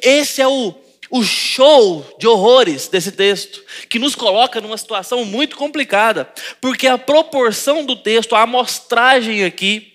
Esse 0.02 0.42
é 0.42 0.48
o 0.48 0.85
o 1.10 1.24
show 1.24 2.06
de 2.20 2.28
horrores 2.28 2.88
desse 2.88 3.12
texto, 3.12 3.64
que 3.90 4.00
nos 4.00 4.16
coloca 4.16 4.60
numa 4.60 4.78
situação 4.78 5.24
muito 5.24 5.56
complicada, 5.56 6.32
porque 6.60 6.88
a 6.88 6.98
proporção 6.98 7.86
do 7.86 7.96
texto, 7.96 8.36
a 8.36 8.42
amostragem 8.42 9.44
aqui, 9.44 9.94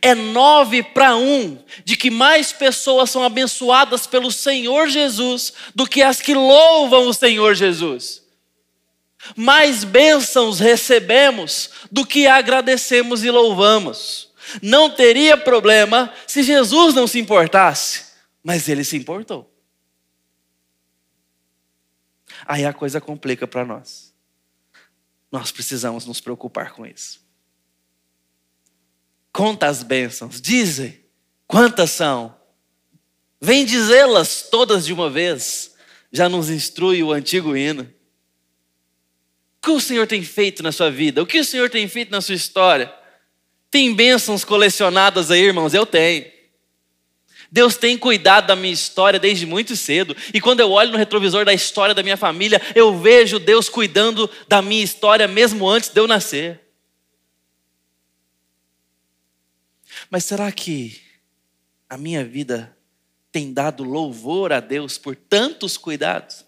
é 0.00 0.14
nove 0.14 0.82
para 0.82 1.16
um 1.16 1.58
de 1.84 1.96
que 1.96 2.10
mais 2.10 2.52
pessoas 2.52 3.10
são 3.10 3.22
abençoadas 3.22 4.06
pelo 4.06 4.30
Senhor 4.30 4.88
Jesus 4.88 5.52
do 5.74 5.86
que 5.86 6.00
as 6.00 6.20
que 6.20 6.32
louvam 6.32 7.08
o 7.08 7.14
Senhor 7.14 7.54
Jesus. 7.54 8.22
Mais 9.36 9.84
bênçãos 9.84 10.60
recebemos 10.60 11.70
do 11.90 12.06
que 12.06 12.26
agradecemos 12.26 13.24
e 13.24 13.30
louvamos. 13.30 14.28
Não 14.62 14.90
teria 14.90 15.36
problema 15.36 16.12
se 16.26 16.42
Jesus 16.42 16.94
não 16.94 17.06
se 17.06 17.18
importasse, 17.18 18.04
mas 18.42 18.68
ele 18.68 18.84
se 18.84 18.96
importou 18.96 19.53
aí 22.46 22.64
a 22.64 22.72
coisa 22.72 23.00
complica 23.00 23.46
para 23.46 23.64
nós. 23.64 24.14
Nós 25.30 25.50
precisamos 25.50 26.06
nos 26.06 26.20
preocupar 26.20 26.72
com 26.72 26.86
isso. 26.86 27.24
Conta 29.32 29.66
as 29.66 29.82
bênçãos, 29.82 30.40
dizem 30.40 31.00
quantas 31.46 31.90
são. 31.90 32.36
Vem 33.40 33.64
dizê-las 33.64 34.48
todas 34.50 34.86
de 34.86 34.92
uma 34.92 35.10
vez. 35.10 35.74
Já 36.12 36.28
nos 36.28 36.48
instrui 36.48 37.02
o 37.02 37.12
antigo 37.12 37.56
hino. 37.56 37.82
O 37.82 39.66
que 39.66 39.70
o 39.70 39.80
Senhor 39.80 40.06
tem 40.06 40.22
feito 40.22 40.62
na 40.62 40.70
sua 40.70 40.90
vida? 40.90 41.22
O 41.22 41.26
que 41.26 41.40
o 41.40 41.44
Senhor 41.44 41.68
tem 41.68 41.88
feito 41.88 42.10
na 42.10 42.20
sua 42.20 42.34
história? 42.34 42.94
Tem 43.70 43.92
bênçãos 43.92 44.44
colecionadas 44.44 45.32
aí, 45.32 45.40
irmãos? 45.40 45.74
Eu 45.74 45.84
tenho. 45.84 46.33
Deus 47.54 47.76
tem 47.76 47.96
cuidado 47.96 48.48
da 48.48 48.56
minha 48.56 48.74
história 48.74 49.16
desde 49.16 49.46
muito 49.46 49.76
cedo. 49.76 50.16
E 50.34 50.40
quando 50.40 50.58
eu 50.58 50.72
olho 50.72 50.90
no 50.90 50.98
retrovisor 50.98 51.44
da 51.44 51.54
história 51.54 51.94
da 51.94 52.02
minha 52.02 52.16
família, 52.16 52.60
eu 52.74 52.98
vejo 52.98 53.38
Deus 53.38 53.68
cuidando 53.68 54.28
da 54.48 54.60
minha 54.60 54.82
história 54.82 55.28
mesmo 55.28 55.68
antes 55.68 55.88
de 55.88 56.00
eu 56.00 56.08
nascer. 56.08 56.60
Mas 60.10 60.24
será 60.24 60.50
que 60.50 61.00
a 61.88 61.96
minha 61.96 62.24
vida 62.24 62.76
tem 63.30 63.52
dado 63.52 63.84
louvor 63.84 64.52
a 64.52 64.58
Deus 64.58 64.98
por 64.98 65.14
tantos 65.14 65.76
cuidados? 65.76 66.44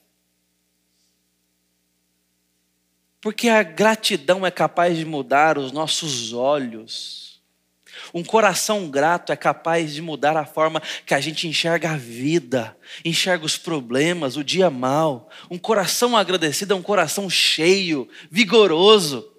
Porque 3.21 3.49
a 3.49 3.63
gratidão 3.63 4.45
é 4.45 4.51
capaz 4.51 4.99
de 4.99 5.05
mudar 5.05 5.57
os 5.57 5.71
nossos 5.71 6.33
olhos. 6.33 7.36
Um 8.13 8.25
coração 8.25 8.89
grato 8.89 9.33
é 9.33 9.37
capaz 9.37 9.95
de 9.95 10.03
mudar 10.03 10.37
a 10.37 10.45
forma 10.45 10.83
que 11.05 11.15
a 11.15 11.21
gente 11.21 11.49
enxerga 11.49 11.91
a 11.91 11.97
vida, 11.97 12.77
enxerga 13.05 13.45
os 13.45 13.57
problemas, 13.57 14.37
o 14.37 14.45
dia 14.45 14.71
mal. 14.71 15.29
Um 15.51 15.59
coração 15.59 16.17
agradecido 16.17 16.75
é 16.75 16.77
um 16.77 16.83
coração 16.83 17.29
cheio, 17.29 18.09
vigoroso. 18.31 19.33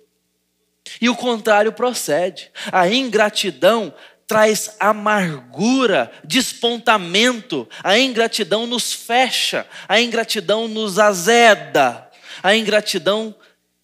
E 1.01 1.09
o 1.09 1.15
contrário 1.15 1.71
procede. 1.71 2.51
A 2.71 2.87
ingratidão 2.87 3.93
traz 4.27 4.75
amargura, 4.79 6.11
despontamento. 6.23 7.67
A 7.83 7.97
ingratidão 7.97 8.67
nos 8.67 8.91
fecha, 8.93 9.65
a 9.87 10.01
ingratidão 10.01 10.67
nos 10.67 10.99
azeda, 10.99 12.09
a 12.43 12.55
ingratidão 12.55 13.33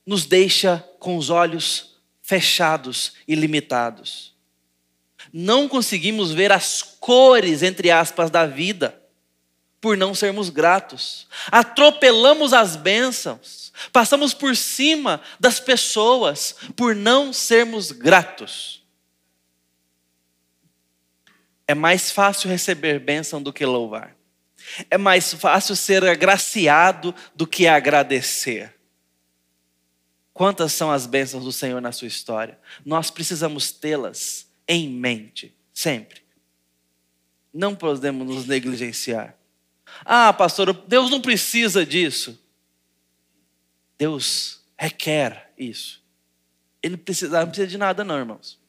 nos 0.05 0.25
deixa 0.25 0.83
com 0.99 1.17
os 1.17 1.29
olhos 1.29 1.95
fechados 2.21 3.13
e 3.27 3.35
limitados. 3.35 4.32
Não 5.35 5.67
conseguimos 5.67 6.31
ver 6.31 6.51
as 6.51 6.83
cores, 6.83 7.63
entre 7.63 7.89
aspas, 7.89 8.29
da 8.29 8.45
vida, 8.45 9.01
por 9.81 9.97
não 9.97 10.13
sermos 10.13 10.51
gratos. 10.51 11.27
Atropelamos 11.51 12.53
as 12.53 12.75
bênçãos, 12.75 13.73
passamos 13.91 14.31
por 14.31 14.55
cima 14.55 15.19
das 15.39 15.59
pessoas, 15.59 16.55
por 16.75 16.95
não 16.95 17.33
sermos 17.33 17.91
gratos. 17.91 18.83
É 21.67 21.73
mais 21.73 22.11
fácil 22.11 22.47
receber 22.47 22.99
bênção 22.99 23.41
do 23.41 23.51
que 23.51 23.65
louvar. 23.65 24.15
É 24.87 24.99
mais 24.99 25.33
fácil 25.33 25.75
ser 25.75 26.05
agraciado 26.05 27.13
do 27.35 27.47
que 27.47 27.65
agradecer. 27.65 28.75
Quantas 30.31 30.73
são 30.73 30.91
as 30.91 31.07
bênçãos 31.07 31.43
do 31.43 31.51
Senhor 31.51 31.81
na 31.81 31.91
sua 31.91 32.07
história? 32.07 32.59
Nós 32.85 33.09
precisamos 33.09 33.71
tê-las 33.71 34.52
em 34.67 34.89
mente, 34.89 35.53
sempre. 35.73 36.21
Não 37.53 37.75
podemos 37.75 38.27
nos 38.27 38.45
negligenciar. 38.45 39.37
Ah, 40.03 40.33
pastor, 40.33 40.73
Deus 40.73 41.09
não 41.09 41.21
precisa 41.21 41.85
disso. 41.85 42.39
Deus 43.97 44.61
requer 44.77 45.53
isso. 45.57 46.01
Ele 46.81 46.97
precisa, 46.97 47.39
não 47.39 47.47
precisa 47.47 47.67
de 47.67 47.77
nada, 47.77 48.03
não, 48.03 48.17
irmãos. 48.17 48.59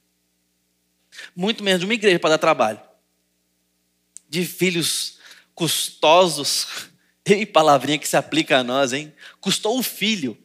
Muito 1.34 1.64
menos 1.64 1.80
de 1.80 1.86
uma 1.86 1.94
igreja 1.94 2.18
para 2.18 2.30
dar 2.30 2.38
trabalho. 2.38 2.80
De 4.28 4.44
filhos 4.44 5.18
custosos. 5.54 6.66
E 7.26 7.46
palavrinha 7.46 7.98
que 7.98 8.06
se 8.06 8.18
aplica 8.18 8.58
a 8.58 8.62
nós, 8.62 8.92
hein? 8.92 9.10
Custou 9.40 9.78
o 9.78 9.82
filho 9.82 10.36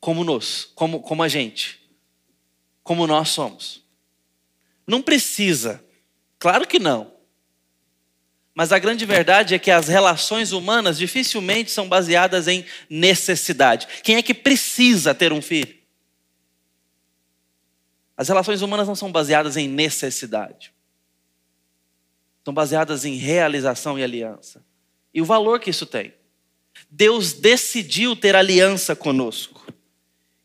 como 0.00 0.24
nós, 0.24 0.68
como, 0.74 1.00
como 1.00 1.22
a 1.22 1.28
gente, 1.28 1.80
como 2.82 3.06
nós 3.06 3.28
somos. 3.28 3.81
Não 4.86 5.02
precisa, 5.02 5.84
claro 6.38 6.66
que 6.66 6.78
não. 6.78 7.12
Mas 8.54 8.70
a 8.70 8.78
grande 8.78 9.06
verdade 9.06 9.54
é 9.54 9.58
que 9.58 9.70
as 9.70 9.88
relações 9.88 10.52
humanas 10.52 10.98
dificilmente 10.98 11.70
são 11.70 11.88
baseadas 11.88 12.48
em 12.48 12.64
necessidade. 12.88 13.86
Quem 14.02 14.16
é 14.16 14.22
que 14.22 14.34
precisa 14.34 15.14
ter 15.14 15.32
um 15.32 15.40
filho? 15.40 15.74
As 18.16 18.28
relações 18.28 18.60
humanas 18.60 18.86
não 18.86 18.94
são 18.94 19.10
baseadas 19.10 19.56
em 19.56 19.66
necessidade. 19.66 20.72
São 22.44 22.52
baseadas 22.52 23.04
em 23.04 23.16
realização 23.16 23.98
e 23.98 24.04
aliança. 24.04 24.62
E 25.14 25.22
o 25.22 25.24
valor 25.24 25.58
que 25.58 25.70
isso 25.70 25.86
tem. 25.86 26.12
Deus 26.90 27.32
decidiu 27.32 28.14
ter 28.14 28.36
aliança 28.36 28.94
conosco 28.94 29.66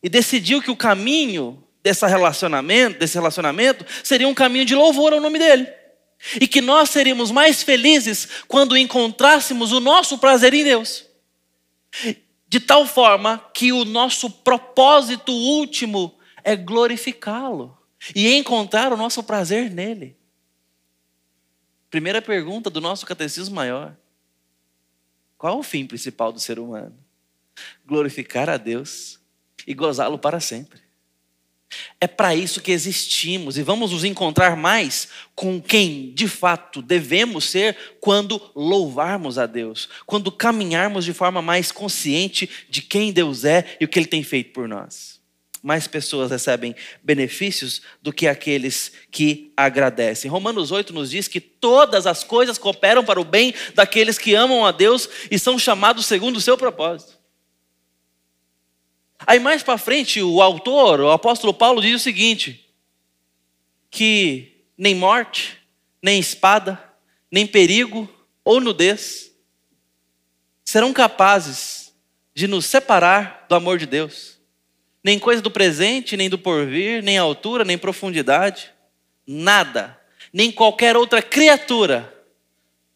e 0.02 0.08
decidiu 0.08 0.62
que 0.62 0.71
o 0.71 0.78
caminho 0.78 1.63
desse 1.88 2.06
relacionamento, 2.06 3.00
desse 3.00 3.15
relacionamento 3.15 3.86
seria 4.04 4.28
um 4.28 4.34
caminho 4.34 4.65
de 4.65 4.76
louvor 4.76 5.13
ao 5.13 5.21
nome 5.21 5.39
dele. 5.39 5.67
E 6.41 6.47
que 6.47 6.60
nós 6.60 6.89
seríamos 6.89 7.32
mais 7.32 7.63
felizes 7.63 8.28
quando 8.47 8.76
encontrássemos 8.76 9.71
o 9.71 9.80
nosso 9.80 10.17
prazer 10.17 10.54
em 10.54 10.65
Deus. 10.65 11.06
De 12.50 12.60
tal 12.60 12.86
forma 12.86 13.41
que 13.54 13.71
o 13.71 13.86
nosso 13.86 14.30
propósito 14.30 15.32
último 15.32 16.17
é 16.43 16.58
glorificá-lo 16.58 17.78
e 18.13 18.34
encontrar 18.36 18.91
o 18.91 18.97
nosso 18.97 19.23
prazer 19.23 19.69
nele. 19.71 20.17
Primeira 21.89 22.21
pergunta 22.21 22.69
do 22.69 22.82
nosso 22.82 23.06
catecismo 23.06 23.56
maior: 23.56 23.95
Qual 25.38 25.60
o 25.60 25.63
fim 25.63 25.86
principal 25.86 26.34
do 26.34 26.39
ser 26.39 26.60
humano? 26.60 26.97
Glorificar 27.86 28.50
a 28.50 28.58
Deus 28.58 29.19
e 29.65 29.73
gozá-lo 29.73 30.19
para 30.19 30.39
sempre. 30.39 30.87
É 31.99 32.08
para 32.08 32.34
isso 32.34 32.62
que 32.62 32.71
existimos 32.71 33.58
e 33.58 33.63
vamos 33.63 33.91
nos 33.91 34.03
encontrar 34.03 34.56
mais 34.56 35.10
com 35.36 35.62
quem 35.62 36.12
de 36.13 36.27
fato 36.27 36.82
devemos 36.82 37.45
ser 37.45 37.75
quando 37.99 38.41
louvarmos 38.56 39.38
a 39.38 39.45
Deus, 39.45 39.89
quando 40.06 40.32
caminharmos 40.32 41.03
de 41.03 41.13
forma 41.13 41.41
mais 41.41 41.71
consciente 41.71 42.49
de 42.69 42.82
quem 42.82 43.12
Deus 43.12 43.43
é 43.43 43.77
e 43.80 43.86
o 43.86 43.88
que 43.88 43.99
Ele 43.99 44.08
tem 44.08 44.23
feito 44.23 44.53
por 44.53 44.67
nós. 44.67 45.17
Mais 45.62 45.88
pessoas 45.88 46.32
recebem 46.32 46.75
benefícios 47.03 47.82
do 48.01 48.13
que 48.13 48.27
aqueles 48.27 48.91
que 49.12 49.51
agradecem. 49.58 50.30
Romanos 50.32 50.71
8 50.71 50.93
nos 50.93 51.10
diz 51.10 51.27
que 51.27 51.41
todas 51.41 52.08
as 52.08 52.23
coisas 52.23 52.58
cooperam 52.58 53.03
para 53.03 53.19
o 53.19 53.25
bem 53.25 53.53
daqueles 53.73 54.17
que 54.17 54.36
amam 54.36 54.65
a 54.65 54.71
Deus 54.71 55.10
e 55.30 55.38
são 55.38 55.60
chamados 55.60 56.06
segundo 56.06 56.38
o 56.38 56.41
seu 56.41 56.58
propósito. 56.58 57.16
Aí 59.25 59.39
mais 59.39 59.63
para 59.63 59.77
frente, 59.77 60.21
o 60.21 60.41
autor, 60.41 60.99
o 60.99 61.12
apóstolo 61.12 61.53
Paulo, 61.53 61.82
diz 61.82 61.95
o 61.95 62.03
seguinte: 62.03 62.67
que 63.89 64.63
nem 64.77 64.93
morte, 64.93 65.58
nem 66.01 66.19
espada, 66.19 66.82
nem 67.32 67.47
perigo 67.47 68.10
ou 68.43 68.62
nudez 68.62 69.32
serão 70.63 70.93
capazes 70.93 71.93
de 72.34 72.47
nos 72.47 72.65
separar 72.65 73.45
do 73.49 73.56
amor 73.56 73.77
de 73.77 73.86
Deus. 73.86 74.38
Nem 75.03 75.17
coisa 75.17 75.41
do 75.41 75.49
presente, 75.49 76.17
nem 76.17 76.30
do 76.30 76.38
porvir, 76.38 77.01
nem 77.01 77.17
altura, 77.17 77.63
nem 77.63 77.77
profundidade, 77.77 78.71
nada, 79.25 79.99
nem 80.34 80.51
qualquer 80.51 80.97
outra 80.97 81.21
criatura 81.21 82.13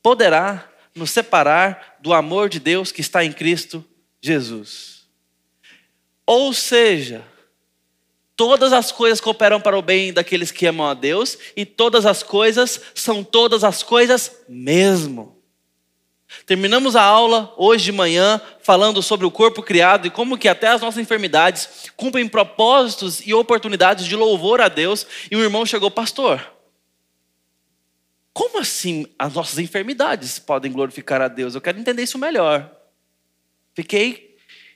poderá 0.03 0.69
nos 0.93 1.11
separar 1.11 1.97
do 2.01 2.13
amor 2.13 2.49
de 2.49 2.59
Deus 2.59 2.91
que 2.91 3.01
está 3.01 3.23
em 3.23 3.31
Cristo 3.31 3.83
Jesus. 4.21 4.90
Ou 6.33 6.53
seja, 6.53 7.25
todas 8.37 8.71
as 8.71 8.89
coisas 8.89 9.19
cooperam 9.19 9.59
para 9.59 9.77
o 9.77 9.81
bem 9.81 10.13
daqueles 10.13 10.49
que 10.49 10.65
amam 10.65 10.87
a 10.87 10.93
Deus, 10.93 11.37
e 11.57 11.65
todas 11.65 12.05
as 12.05 12.23
coisas 12.23 12.79
são 12.95 13.21
todas 13.21 13.65
as 13.65 13.83
coisas 13.83 14.31
mesmo. 14.47 15.37
Terminamos 16.45 16.95
a 16.95 17.03
aula 17.03 17.53
hoje 17.57 17.83
de 17.83 17.91
manhã 17.91 18.39
falando 18.61 19.03
sobre 19.03 19.25
o 19.25 19.31
corpo 19.31 19.61
criado 19.61 20.07
e 20.07 20.09
como 20.09 20.37
que 20.37 20.47
até 20.47 20.67
as 20.67 20.79
nossas 20.79 21.01
enfermidades 21.01 21.91
cumprem 21.97 22.25
propósitos 22.29 23.19
e 23.27 23.33
oportunidades 23.33 24.05
de 24.05 24.15
louvor 24.15 24.61
a 24.61 24.69
Deus. 24.69 25.05
E 25.29 25.35
um 25.35 25.43
irmão 25.43 25.65
chegou, 25.65 25.91
pastor, 25.91 26.49
como 28.31 28.57
assim 28.57 29.05
as 29.19 29.33
nossas 29.33 29.59
enfermidades 29.59 30.39
podem 30.39 30.71
glorificar 30.71 31.21
a 31.21 31.27
Deus? 31.27 31.55
Eu 31.55 31.61
quero 31.61 31.77
entender 31.77 32.03
isso 32.03 32.17
melhor. 32.17 32.73
Fiquei 33.73 34.30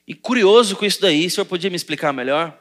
e 0.07 0.13
curioso 0.13 0.75
com 0.75 0.85
isso 0.85 1.01
daí, 1.01 1.25
o 1.25 1.29
senhor 1.29 1.45
podia 1.45 1.69
me 1.69 1.75
explicar 1.75 2.13
melhor? 2.13 2.57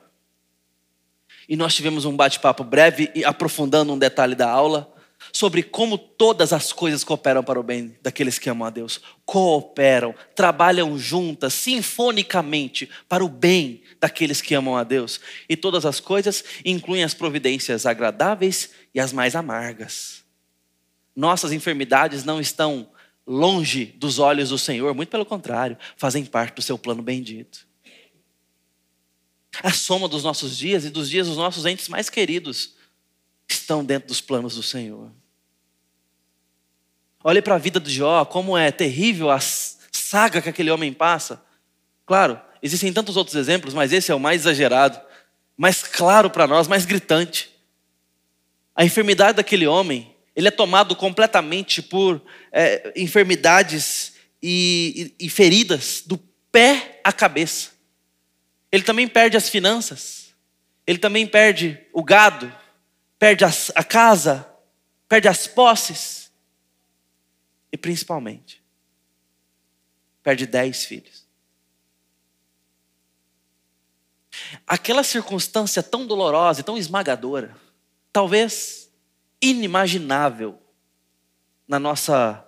E 1.49 1.57
nós 1.57 1.75
tivemos 1.75 2.05
um 2.05 2.17
bate-papo 2.17 2.65
breve 2.65 3.11
e 3.15 3.25
aprofundando 3.25 3.93
um 3.93 3.99
detalhe 3.99 4.35
da 4.35 4.49
aula 4.49 4.95
sobre 5.33 5.63
como 5.63 5.97
todas 5.97 6.53
as 6.53 6.73
coisas 6.73 7.05
cooperam 7.05 7.43
para 7.43 7.59
o 7.59 7.63
bem 7.63 7.97
daqueles 8.03 8.39
que 8.39 8.49
amam 8.49 8.67
a 8.67 8.71
Deus. 8.71 9.01
Cooperam, 9.25 10.15
trabalham 10.35 10.99
juntas, 10.99 11.55
sinfonicamente, 11.55 12.89
para 13.09 13.25
o 13.25 13.29
bem 13.29 13.83
daqueles 14.01 14.41
que 14.41 14.55
amam 14.55 14.77
a 14.77 14.85
Deus. 14.85 15.21
E 15.49 15.57
todas 15.57 15.87
as 15.87 16.01
coisas 16.01 16.45
incluem 16.65 17.05
as 17.05 17.15
providências 17.15 17.87
agradáveis 17.87 18.71
e 18.95 19.01
as 19.01 19.13
mais 19.13 19.35
amargas. 19.35 20.25
Nossas 21.15 21.53
enfermidades 21.53 22.25
não 22.25 22.41
estão 22.41 22.89
longe 23.27 23.87
dos 23.87 24.19
olhos 24.19 24.51
do 24.51 24.59
Senhor, 24.59 24.95
muito 24.95 25.09
pelo 25.09 25.25
contrário, 25.25 25.79
fazem 25.97 26.25
parte 26.25 26.57
do 26.57 26.63
seu 26.63 26.79
plano 26.79 27.03
bendito. 27.03 27.67
A 29.63 29.71
soma 29.71 30.09
dos 30.09 30.25
nossos 30.25 30.57
dias 30.57 30.85
e 30.85 30.91
dos 30.91 31.09
dias 31.09 31.29
dos 31.29 31.37
nossos 31.37 31.65
entes 31.65 31.89
mais 31.89 32.11
queridos 32.11 32.75
estão 33.49 33.85
dentro 33.85 34.09
dos 34.09 34.21
planos 34.21 34.57
do 34.57 34.63
Senhor. 34.63 35.11
Olhe 37.23 37.41
para 37.41 37.55
a 37.55 37.59
vida 37.59 37.81
de 37.81 37.91
Jó, 37.91 38.25
como 38.25 38.59
é 38.59 38.71
terrível 38.71 39.31
a 39.31 39.39
saga 39.41 40.43
que 40.43 40.49
aquele 40.49 40.71
homem 40.71 40.93
passa. 40.93 41.43
Claro, 42.05 42.39
existem 42.63 42.93
tantos 42.93 43.17
outros 43.17 43.37
exemplos, 43.37 43.73
mas 43.73 43.93
esse 43.93 44.11
é 44.13 44.15
o 44.15 44.21
mais 44.21 44.43
exagerado, 44.43 45.01
mais 45.57 45.83
claro 45.83 46.29
para 46.29 46.47
nós, 46.47 46.69
mais 46.69 46.85
gritante. 46.85 47.51
A 48.77 48.85
enfermidade 48.85 49.37
daquele 49.37 49.67
homem 49.67 50.13
ele 50.35 50.49
é 50.49 50.51
tomado 50.51 50.97
completamente 50.97 51.81
por 51.81 52.20
é, 52.51 52.92
enfermidades 52.97 54.14
e, 54.42 55.14
e, 55.18 55.27
e 55.27 55.29
feridas 55.31 56.03
do 56.05 56.18
pé 56.51 57.01
à 57.05 57.12
cabeça. 57.12 57.70
Ele 58.70 58.83
também 58.83 59.07
perde 59.07 59.37
as 59.37 59.49
finanças, 59.49 60.35
ele 60.87 60.99
também 60.99 61.27
perde 61.27 61.79
o 61.92 62.03
gado, 62.03 62.53
perde 63.18 63.44
as, 63.44 63.70
a 63.75 63.85
casa, 63.85 64.49
perde 65.09 65.29
as 65.29 65.47
posses 65.47 66.33
e 67.73 67.77
principalmente 67.77 68.62
perde 70.23 70.47
dez 70.47 70.85
filhos. 70.85 71.25
Aquela 74.66 75.05
circunstância 75.05 75.83
tão 75.83 76.07
dolorosa 76.07 76.61
e 76.61 76.64
tão 76.64 76.77
esmagadora, 76.77 77.55
talvez 78.12 78.84
inimaginável 79.40 80.59
na 81.66 81.79
nossa 81.79 82.47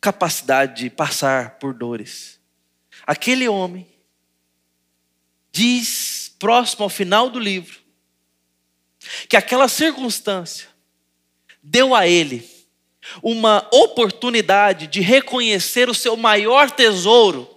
capacidade 0.00 0.82
de 0.82 0.90
passar 0.90 1.58
por 1.58 1.74
dores. 1.74 2.40
Aquele 3.06 3.48
homem 3.48 3.86
diz, 5.50 6.34
próximo 6.38 6.84
ao 6.84 6.88
final 6.88 7.30
do 7.30 7.38
livro, 7.38 7.80
que 9.28 9.36
aquela 9.36 9.68
circunstância 9.68 10.68
deu 11.62 11.94
a 11.94 12.06
ele 12.06 12.48
uma 13.22 13.66
oportunidade 13.72 14.86
de 14.86 15.00
reconhecer 15.00 15.88
o 15.88 15.94
seu 15.94 16.16
maior 16.16 16.70
tesouro 16.70 17.48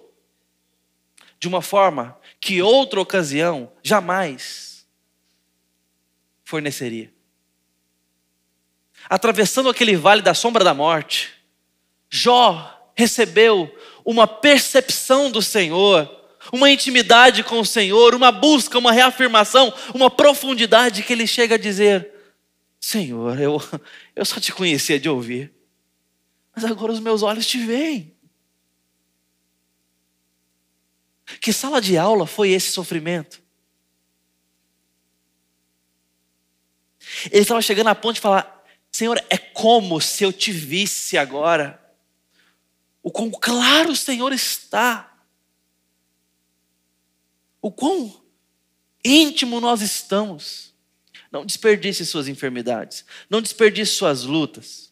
de 1.40 1.48
uma 1.48 1.62
forma 1.62 2.18
que 2.40 2.62
outra 2.62 3.02
ocasião 3.02 3.72
jamais 3.84 4.86
forneceria. 6.44 7.12
Atravessando 9.10 9.70
aquele 9.70 9.96
vale 9.96 10.22
da 10.22 10.34
sombra 10.34 10.64
da 10.64 10.74
morte, 10.74 11.32
Jó 12.10 12.92
recebeu 12.96 13.74
uma 14.06 14.28
percepção 14.28 15.32
do 15.32 15.42
Senhor, 15.42 16.10
uma 16.52 16.70
intimidade 16.70 17.44
com 17.44 17.60
o 17.60 17.66
Senhor, 17.66 18.14
uma 18.16 18.32
busca, 18.32 18.78
uma 18.78 18.92
reafirmação, 18.92 19.74
uma 19.94 20.10
profundidade 20.10 21.04
que 21.04 21.14
ele 21.14 21.28
chega 21.28 21.56
a 21.56 21.58
dizer: 21.58 22.12
Senhor, 22.80 23.40
eu, 23.40 23.62
eu 24.16 24.26
só 24.26 24.40
te 24.40 24.52
conhecia 24.52 25.00
de 25.00 25.10
ouvir, 25.10 25.54
mas 26.56 26.66
agora 26.66 26.92
os 26.92 27.00
meus 27.00 27.22
olhos 27.22 27.46
te 27.46 27.58
veem. 27.58 28.16
Que 31.40 31.54
sala 31.54 31.80
de 31.80 31.98
aula 31.98 32.28
foi 32.28 32.50
esse 32.50 32.72
sofrimento? 32.72 33.42
Ele 37.32 37.42
estava 37.42 37.62
chegando 37.62 37.88
a 37.88 37.96
ponto 37.96 38.16
de 38.16 38.22
falar: 38.22 38.61
Senhor, 38.92 39.24
é 39.30 39.38
como 39.38 40.02
se 40.02 40.24
eu 40.24 40.34
te 40.34 40.52
visse 40.52 41.18
agora. 41.18 41.82
O 43.02 43.10
quão 43.10 43.32
claro 43.32 43.92
o 43.92 43.96
Senhor 43.96 44.34
está. 44.34 45.12
O 47.62 47.72
quão 47.72 48.22
íntimo 49.04 49.60
nós 49.62 49.82
estamos. 49.82 50.74
Não 51.32 51.46
desperdice 51.46 52.06
suas 52.06 52.28
enfermidades. 52.28 53.06
Não 53.30 53.42
desperdice 53.42 53.94
suas 53.94 54.24
lutas. 54.24 54.92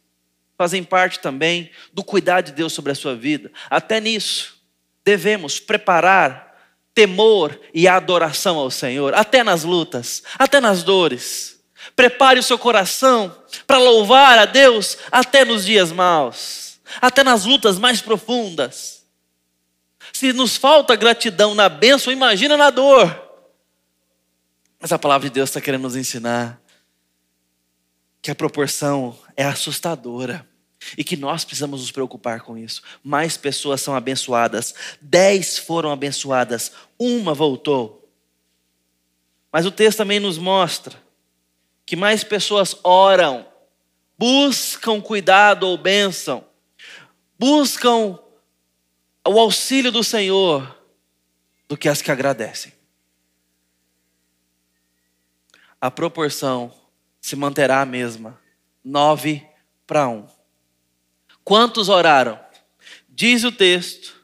Fazem 0.57 0.83
parte 0.83 1.19
também 1.19 1.71
do 1.93 2.03
cuidado 2.03 2.45
de 2.45 2.51
Deus 2.53 2.73
sobre 2.73 2.91
a 2.91 2.95
sua 2.95 3.15
vida. 3.15 3.51
Até 3.69 3.99
nisso, 3.99 4.61
devemos 5.03 5.59
preparar 5.59 6.49
temor 6.93 7.59
e 7.73 7.87
adoração 7.87 8.57
ao 8.57 8.69
Senhor, 8.69 9.13
até 9.13 9.43
nas 9.43 9.63
lutas, 9.63 10.23
até 10.37 10.59
nas 10.59 10.83
dores. 10.83 11.58
Prepare 11.95 12.39
o 12.39 12.43
seu 12.43 12.57
coração 12.57 13.35
para 13.65 13.77
louvar 13.77 14.37
a 14.37 14.45
Deus 14.45 14.97
até 15.11 15.45
nos 15.45 15.65
dias 15.65 15.91
maus, 15.91 16.79
até 17.01 17.23
nas 17.23 17.45
lutas 17.45 17.77
mais 17.77 18.01
profundas. 18.01 19.05
Se 20.13 20.33
nos 20.33 20.57
falta 20.57 20.95
gratidão 20.95 21.55
na 21.55 21.69
bênção, 21.69 22.11
imagina 22.11 22.57
na 22.57 22.69
dor. 22.69 23.27
Mas 24.79 24.91
a 24.91 24.99
palavra 24.99 25.29
de 25.29 25.33
Deus 25.33 25.49
está 25.49 25.61
querendo 25.61 25.83
nos 25.83 25.95
ensinar 25.95 26.59
que 28.21 28.31
a 28.31 28.35
proporção 28.35 29.17
é 29.35 29.45
assustadora 29.45 30.47
e 30.97 31.03
que 31.03 31.17
nós 31.17 31.43
precisamos 31.43 31.81
nos 31.81 31.91
preocupar 31.91 32.41
com 32.41 32.57
isso. 32.57 32.81
Mais 33.03 33.37
pessoas 33.37 33.81
são 33.81 33.95
abençoadas, 33.95 34.73
dez 35.01 35.57
foram 35.57 35.91
abençoadas, 35.91 36.71
uma 36.97 37.33
voltou. 37.33 38.09
Mas 39.51 39.65
o 39.65 39.71
texto 39.71 39.97
também 39.97 40.19
nos 40.19 40.37
mostra 40.37 41.08
que 41.89 41.95
mais 41.95 42.23
pessoas 42.23 42.75
oram, 42.83 43.47
buscam 44.15 45.01
cuidado 45.01 45.63
ou 45.63 45.75
bênção, 45.75 46.45
buscam 47.37 48.19
o 49.27 49.39
auxílio 49.39 49.91
do 49.91 50.03
Senhor 50.03 50.77
do 51.67 51.75
que 51.75 51.89
as 51.89 51.99
que 51.99 52.11
agradecem 52.11 52.79
a 55.81 55.89
proporção 55.89 56.71
se 57.21 57.35
manterá 57.35 57.81
a 57.81 57.85
mesma: 57.85 58.39
nove 58.83 59.45
para 59.87 60.07
um. 60.07 60.27
Quantos 61.43 61.89
oraram? 61.89 62.39
Diz 63.07 63.43
o 63.43 63.51
texto 63.51 64.15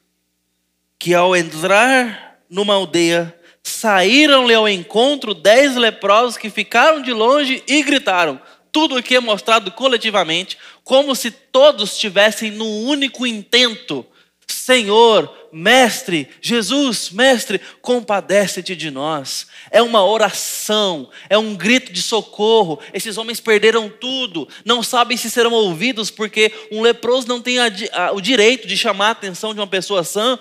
que 0.99 1.13
ao 1.13 1.35
entrar 1.35 2.39
numa 2.49 2.75
aldeia, 2.75 3.34
saíram-lhe 3.67 4.53
ao 4.53 4.69
encontro 4.69 5.33
dez 5.33 5.75
leprosos 5.75 6.37
que 6.37 6.51
ficaram 6.51 7.01
de 7.01 7.11
longe 7.11 7.63
e 7.67 7.81
gritaram. 7.81 8.39
Tudo 8.71 8.95
aqui 8.95 9.15
é 9.15 9.19
mostrado 9.19 9.71
coletivamente, 9.71 10.55
como 10.83 11.15
se 11.15 11.31
todos 11.31 11.93
estivessem 11.93 12.51
num 12.51 12.83
único 12.85 13.25
intento 13.25 14.05
Senhor, 14.47 15.31
Mestre, 15.51 16.29
Jesus, 16.39 17.09
Mestre, 17.09 17.59
compadece-te 17.81 18.75
de 18.75 18.91
nós. 18.91 19.47
É 19.71 19.81
uma 19.81 20.05
oração, 20.05 21.09
é 21.27 21.35
um 21.37 21.55
grito 21.55 21.91
de 21.91 22.01
socorro. 22.01 22.79
Esses 22.93 23.17
homens 23.17 23.39
perderam 23.39 23.89
tudo, 23.89 24.47
não 24.63 24.83
sabem 24.83 25.17
se 25.17 25.31
serão 25.31 25.51
ouvidos, 25.51 26.11
porque 26.11 26.51
um 26.71 26.81
leproso 26.81 27.27
não 27.27 27.41
tem 27.41 27.57
a, 27.57 27.71
a, 27.93 28.11
o 28.11 28.21
direito 28.21 28.67
de 28.67 28.77
chamar 28.77 29.07
a 29.07 29.11
atenção 29.11 29.53
de 29.53 29.59
uma 29.59 29.67
pessoa 29.67 30.03
sã 30.03 30.37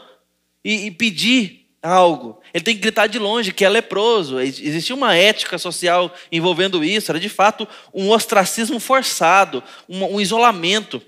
e, 0.62 0.86
e 0.86 0.90
pedir 0.90 1.63
algo. 1.84 2.40
Ele 2.52 2.64
tem 2.64 2.74
que 2.74 2.80
gritar 2.80 3.06
de 3.06 3.18
longe 3.18 3.52
que 3.52 3.64
é 3.64 3.68
leproso. 3.68 4.40
Existia 4.40 4.96
uma 4.96 5.14
ética 5.14 5.58
social 5.58 6.12
envolvendo 6.32 6.82
isso, 6.82 7.12
era 7.12 7.20
de 7.20 7.28
fato 7.28 7.68
um 7.92 8.10
ostracismo 8.10 8.80
forçado, 8.80 9.62
um, 9.88 10.20
isolamento. 10.20 11.02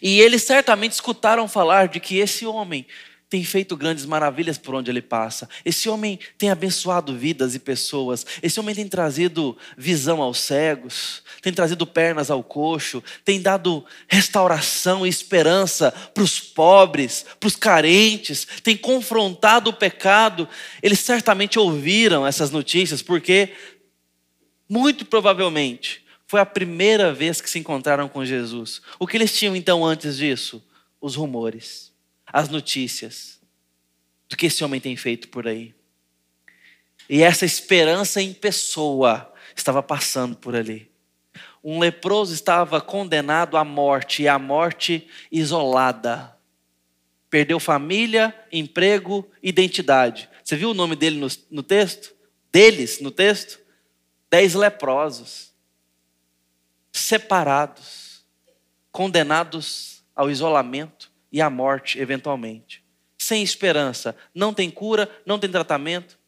E 0.00 0.20
eles 0.20 0.42
certamente 0.42 0.92
escutaram 0.92 1.46
falar 1.46 1.88
de 1.88 2.00
que 2.00 2.18
esse 2.18 2.46
homem 2.46 2.86
tem 3.32 3.42
feito 3.42 3.74
grandes 3.78 4.04
maravilhas 4.04 4.58
por 4.58 4.74
onde 4.74 4.90
ele 4.90 5.00
passa. 5.00 5.48
Esse 5.64 5.88
homem 5.88 6.18
tem 6.36 6.50
abençoado 6.50 7.16
vidas 7.16 7.54
e 7.54 7.58
pessoas. 7.58 8.26
Esse 8.42 8.60
homem 8.60 8.74
tem 8.74 8.86
trazido 8.86 9.56
visão 9.74 10.20
aos 10.20 10.36
cegos, 10.36 11.22
tem 11.40 11.50
trazido 11.50 11.86
pernas 11.86 12.30
ao 12.30 12.44
coxo, 12.44 13.02
tem 13.24 13.40
dado 13.40 13.86
restauração 14.06 15.06
e 15.06 15.08
esperança 15.08 15.90
para 16.12 16.22
os 16.22 16.40
pobres, 16.40 17.24
para 17.40 17.46
os 17.46 17.56
carentes, 17.56 18.46
tem 18.62 18.76
confrontado 18.76 19.70
o 19.70 19.72
pecado. 19.72 20.46
Eles 20.82 20.98
certamente 20.98 21.58
ouviram 21.58 22.26
essas 22.26 22.50
notícias, 22.50 23.00
porque, 23.00 23.54
muito 24.68 25.06
provavelmente, 25.06 26.04
foi 26.26 26.38
a 26.38 26.44
primeira 26.44 27.14
vez 27.14 27.40
que 27.40 27.48
se 27.48 27.58
encontraram 27.58 28.10
com 28.10 28.26
Jesus. 28.26 28.82
O 28.98 29.06
que 29.06 29.16
eles 29.16 29.34
tinham 29.34 29.56
então 29.56 29.82
antes 29.82 30.18
disso? 30.18 30.62
Os 31.00 31.14
rumores, 31.14 31.91
as 32.32 32.48
notícias 32.48 33.38
do 34.28 34.36
que 34.36 34.46
esse 34.46 34.64
homem 34.64 34.80
tem 34.80 34.96
feito 34.96 35.28
por 35.28 35.46
aí. 35.46 35.74
E 37.08 37.22
essa 37.22 37.44
esperança 37.44 38.22
em 38.22 38.32
pessoa 38.32 39.32
estava 39.54 39.82
passando 39.82 40.34
por 40.36 40.56
ali. 40.56 40.90
Um 41.62 41.78
leproso 41.78 42.32
estava 42.32 42.80
condenado 42.80 43.56
à 43.56 43.64
morte, 43.64 44.22
e 44.22 44.28
à 44.28 44.38
morte 44.38 45.06
isolada. 45.30 46.34
Perdeu 47.28 47.60
família, 47.60 48.34
emprego, 48.50 49.30
identidade. 49.42 50.28
Você 50.42 50.56
viu 50.56 50.70
o 50.70 50.74
nome 50.74 50.96
dele 50.96 51.18
no, 51.18 51.28
no 51.50 51.62
texto? 51.62 52.14
Deles 52.50 53.00
no 53.00 53.10
texto? 53.10 53.60
Dez 54.30 54.54
leprosos 54.54 55.52
separados, 56.90 58.24
condenados 58.90 60.02
ao 60.14 60.30
isolamento 60.30 61.11
e 61.32 61.40
à 61.40 61.48
morte, 61.48 61.98
eventualmente. 61.98 62.84
Sem 63.18 63.42
esperança, 63.42 64.14
não 64.34 64.52
tem 64.52 64.70
cura, 64.70 65.08
não 65.24 65.38
tem 65.38 65.50
tratamento. 65.50 66.18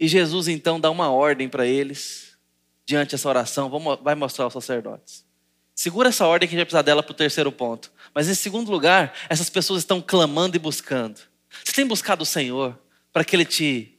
E 0.00 0.08
Jesus 0.08 0.48
então 0.48 0.80
dá 0.80 0.90
uma 0.90 1.10
ordem 1.10 1.48
para 1.48 1.64
eles, 1.66 2.36
diante 2.84 3.12
dessa 3.12 3.28
oração, 3.28 3.70
vai 4.02 4.14
mostrar 4.14 4.44
aos 4.44 4.52
sacerdotes. 4.52 5.24
Segura 5.74 6.08
essa 6.08 6.26
ordem 6.26 6.48
que 6.48 6.54
a 6.54 6.58
gente 6.58 6.64
vai 6.64 6.66
precisar 6.66 6.82
dela 6.82 7.02
para 7.02 7.12
o 7.12 7.16
terceiro 7.16 7.50
ponto. 7.50 7.92
Mas 8.14 8.28
em 8.28 8.34
segundo 8.34 8.70
lugar, 8.70 9.14
essas 9.28 9.48
pessoas 9.48 9.82
estão 9.82 10.00
clamando 10.00 10.56
e 10.56 10.58
buscando. 10.58 11.20
Você 11.64 11.72
tem 11.72 11.86
buscado 11.86 12.22
o 12.22 12.26
Senhor 12.26 12.78
para 13.12 13.24
que 13.24 13.36
Ele 13.36 13.44
te 13.44 13.98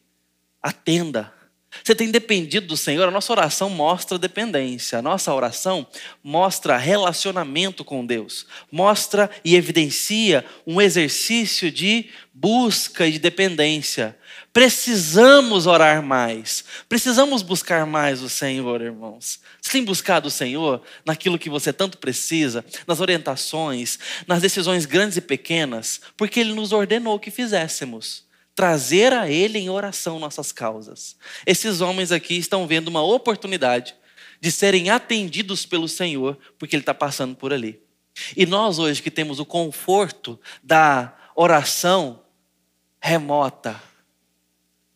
atenda, 0.62 1.34
Você 1.82 1.96
tem 1.96 2.12
dependido 2.12 2.68
do 2.68 2.78
Senhor? 2.78 3.08
A 3.08 3.12
nossa 3.12 3.32
oração 3.32 3.70
mostra 3.70 4.18
dependência. 4.18 5.00
A 5.00 5.02
nossa 5.02 5.34
oração 5.34 5.88
mostra 6.24 6.78
relacionamento 6.78 7.84
com 7.84 8.06
Deus. 8.06 8.46
Mostra 8.72 9.30
e 9.44 9.56
evidencia 9.56 10.46
um 10.68 10.82
exercício 10.82 11.72
de 11.72 12.10
busca 12.34 13.08
e 13.08 13.14
de 13.14 13.20
dependência. 13.20 14.18
Precisamos 14.52 15.66
orar 15.66 16.04
mais. 16.04 16.64
Precisamos 16.88 17.42
buscar 17.42 17.86
mais 17.86 18.22
o 18.22 18.30
Senhor, 18.30 18.82
irmãos. 18.82 19.40
Você 19.62 19.72
tem 19.72 19.84
buscado 19.84 20.28
o 20.28 20.32
Senhor 20.32 20.82
naquilo 21.06 21.40
que 21.40 21.50
você 21.50 21.74
tanto 21.74 21.98
precisa, 21.98 22.64
nas 22.86 23.00
orientações, 23.00 23.98
nas 24.28 24.42
decisões 24.42 24.86
grandes 24.86 25.18
e 25.18 25.22
pequenas, 25.22 26.02
porque 26.16 26.40
Ele 26.40 26.54
nos 26.54 26.72
ordenou 26.72 27.20
que 27.20 27.32
fizéssemos 27.32 28.24
trazer 28.56 29.13
a 29.13 29.30
Ele 29.30 29.60
em 29.60 29.70
oração 29.70 30.20
nossas 30.20 30.52
causas. 30.52 31.16
Esses 31.46 31.82
homens 31.82 32.12
aqui 32.12 32.38
estão 32.38 32.68
vendo 32.68 32.88
uma 32.88 33.04
oportunidade 33.04 33.96
de 34.39 34.52
serem 34.52 34.89
atendidos 34.89 35.66
pelo 35.66 35.88
Senhor, 35.88 36.38
porque 36.60 36.76
Ele 36.76 36.82
está 36.82 36.94
passando 36.94 37.36
por 37.36 37.54
ali. 37.54 37.82
E 38.38 38.46
nós, 38.46 38.78
hoje, 38.78 39.02
que 39.02 39.10
temos 39.10 39.39
o 39.39 39.46
conforto 39.46 40.39
da 40.62 41.16
oração 41.36 42.22
remota, 43.02 43.82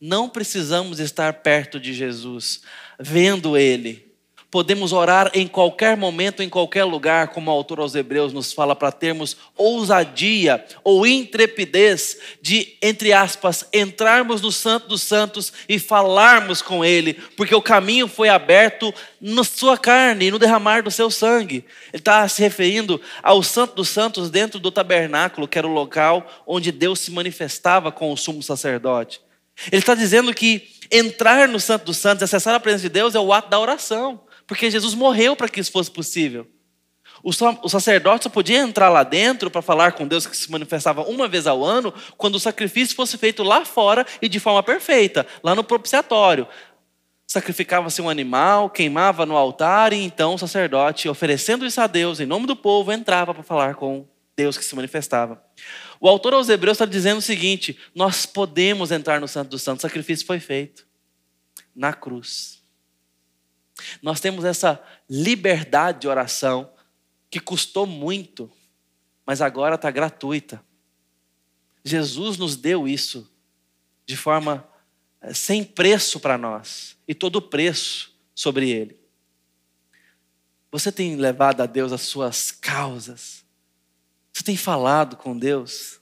não 0.00 0.28
precisamos 0.28 1.00
estar 1.00 1.32
perto 1.34 1.80
de 1.80 1.92
Jesus, 1.92 2.62
vendo 3.00 3.56
Ele 3.56 4.07
Podemos 4.50 4.94
orar 4.94 5.30
em 5.34 5.46
qualquer 5.46 5.94
momento, 5.94 6.42
em 6.42 6.48
qualquer 6.48 6.84
lugar, 6.84 7.28
como 7.28 7.50
o 7.50 7.54
autor 7.54 7.80
aos 7.80 7.94
Hebreus 7.94 8.32
nos 8.32 8.50
fala, 8.50 8.74
para 8.74 8.90
termos 8.90 9.36
ousadia 9.54 10.64
ou 10.82 11.06
intrepidez 11.06 12.16
de, 12.40 12.74
entre 12.80 13.12
aspas, 13.12 13.66
entrarmos 13.74 14.40
no 14.40 14.50
Santo 14.50 14.88
dos 14.88 15.02
Santos 15.02 15.52
e 15.68 15.78
falarmos 15.78 16.62
com 16.62 16.82
Ele, 16.82 17.12
porque 17.36 17.54
o 17.54 17.60
caminho 17.60 18.08
foi 18.08 18.30
aberto 18.30 18.94
na 19.20 19.44
sua 19.44 19.76
carne 19.76 20.26
e 20.26 20.30
no 20.30 20.38
derramar 20.38 20.82
do 20.82 20.90
seu 20.90 21.10
sangue. 21.10 21.56
Ele 21.92 22.00
está 22.00 22.26
se 22.26 22.40
referindo 22.40 22.98
ao 23.22 23.42
Santo 23.42 23.74
dos 23.74 23.90
Santos 23.90 24.30
dentro 24.30 24.58
do 24.58 24.70
tabernáculo, 24.70 25.46
que 25.46 25.58
era 25.58 25.66
o 25.66 25.72
local 25.72 26.26
onde 26.46 26.72
Deus 26.72 27.00
se 27.00 27.10
manifestava 27.10 27.92
com 27.92 28.10
o 28.10 28.16
sumo 28.16 28.42
sacerdote. 28.42 29.20
Ele 29.70 29.82
está 29.82 29.94
dizendo 29.94 30.32
que 30.32 30.68
entrar 30.90 31.48
no 31.48 31.60
Santo 31.60 31.84
dos 31.84 31.98
Santos, 31.98 32.22
acessar 32.22 32.54
a 32.54 32.60
presença 32.60 32.84
de 32.84 32.88
Deus, 32.88 33.14
é 33.14 33.20
o 33.20 33.30
ato 33.30 33.50
da 33.50 33.60
oração. 33.60 34.20
Porque 34.48 34.70
Jesus 34.70 34.94
morreu 34.94 35.36
para 35.36 35.48
que 35.48 35.60
isso 35.60 35.70
fosse 35.70 35.90
possível. 35.90 36.48
O 37.22 37.68
sacerdote 37.68 38.24
só 38.24 38.30
podia 38.30 38.58
entrar 38.58 38.88
lá 38.88 39.02
dentro 39.02 39.50
para 39.50 39.60
falar 39.60 39.92
com 39.92 40.06
Deus 40.06 40.26
que 40.26 40.36
se 40.36 40.50
manifestava 40.50 41.02
uma 41.02 41.28
vez 41.28 41.46
ao 41.46 41.64
ano, 41.64 41.92
quando 42.16 42.36
o 42.36 42.40
sacrifício 42.40 42.96
fosse 42.96 43.18
feito 43.18 43.42
lá 43.42 43.64
fora 43.64 44.06
e 44.22 44.28
de 44.28 44.40
forma 44.40 44.62
perfeita, 44.62 45.26
lá 45.42 45.54
no 45.54 45.62
propiciatório. 45.62 46.48
Sacrificava-se 47.26 48.00
um 48.00 48.08
animal, 48.08 48.70
queimava 48.70 49.26
no 49.26 49.36
altar, 49.36 49.92
e 49.92 50.02
então 50.02 50.34
o 50.34 50.38
sacerdote, 50.38 51.08
oferecendo 51.08 51.66
isso 51.66 51.80
a 51.80 51.86
Deus, 51.86 52.20
em 52.20 52.26
nome 52.26 52.46
do 52.46 52.56
povo, 52.56 52.90
entrava 52.90 53.34
para 53.34 53.42
falar 53.42 53.74
com 53.74 54.06
Deus 54.34 54.56
que 54.56 54.64
se 54.64 54.74
manifestava. 54.74 55.42
O 56.00 56.08
autor 56.08 56.32
aos 56.32 56.48
Hebreus 56.48 56.76
está 56.76 56.86
dizendo 56.86 57.18
o 57.18 57.22
seguinte: 57.22 57.78
nós 57.94 58.24
podemos 58.24 58.90
entrar 58.92 59.20
no 59.20 59.28
Santo 59.28 59.50
dos 59.50 59.60
Santos, 59.60 59.84
o 59.84 59.88
sacrifício 59.88 60.24
foi 60.24 60.40
feito 60.40 60.86
na 61.74 61.92
cruz. 61.92 62.57
Nós 64.02 64.20
temos 64.20 64.44
essa 64.44 64.82
liberdade 65.08 66.00
de 66.00 66.08
oração 66.08 66.72
que 67.30 67.40
custou 67.40 67.86
muito, 67.86 68.50
mas 69.26 69.40
agora 69.40 69.74
está 69.74 69.90
gratuita. 69.90 70.64
Jesus 71.84 72.36
nos 72.36 72.56
deu 72.56 72.88
isso 72.88 73.30
de 74.04 74.16
forma 74.16 74.68
eh, 75.20 75.34
sem 75.34 75.64
preço 75.64 76.18
para 76.20 76.36
nós 76.36 76.96
e 77.06 77.14
todo 77.14 77.36
o 77.36 77.42
preço 77.42 78.14
sobre 78.34 78.70
ele. 78.70 78.98
Você 80.70 80.92
tem 80.92 81.16
levado 81.16 81.60
a 81.60 81.66
Deus 81.66 81.92
as 81.92 82.02
suas 82.02 82.50
causas? 82.50 83.44
Você 84.32 84.42
tem 84.42 84.56
falado 84.56 85.16
com 85.16 85.38
Deus? 85.38 86.00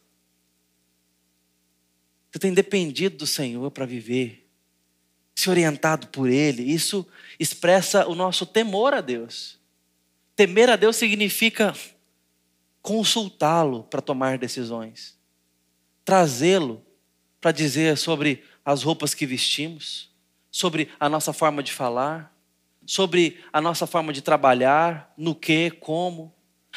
Você 2.31 2.39
tem 2.39 2.53
dependido 2.53 3.19
do 3.19 3.27
Senhor 3.27 3.71
para 3.71 3.87
viver? 3.87 4.47
se 5.37 5.51
orientado 5.51 6.09
por 6.09 6.31
Ele, 6.31 6.63
isso 6.63 7.07
expressa 7.39 8.07
o 8.07 8.15
nosso 8.15 8.47
temor 8.47 8.95
a 8.95 9.01
Deus. 9.01 9.59
Temer 10.35 10.71
a 10.71 10.77
Deus 10.77 10.97
significa 10.97 11.75
consultá-lo 12.83 13.83
para 13.85 14.01
tomar 14.01 14.39
decisões, 14.39 15.19
trazê-lo 16.05 16.85
para 17.41 17.53
dizer 17.53 17.97
sobre 17.97 18.45
as 18.65 18.83
roupas 18.83 19.15
que 19.15 19.27
vestimos, 19.27 20.11
sobre 20.51 20.91
a 20.99 21.09
nossa 21.09 21.33
forma 21.33 21.63
de 21.63 21.73
falar, 21.73 22.35
sobre 22.85 23.43
a 23.53 23.61
nossa 23.61 23.87
forma 23.87 24.13
de 24.13 24.23
trabalhar, 24.23 25.13
no 25.17 25.35
que, 25.35 25.71
como, 25.71 26.35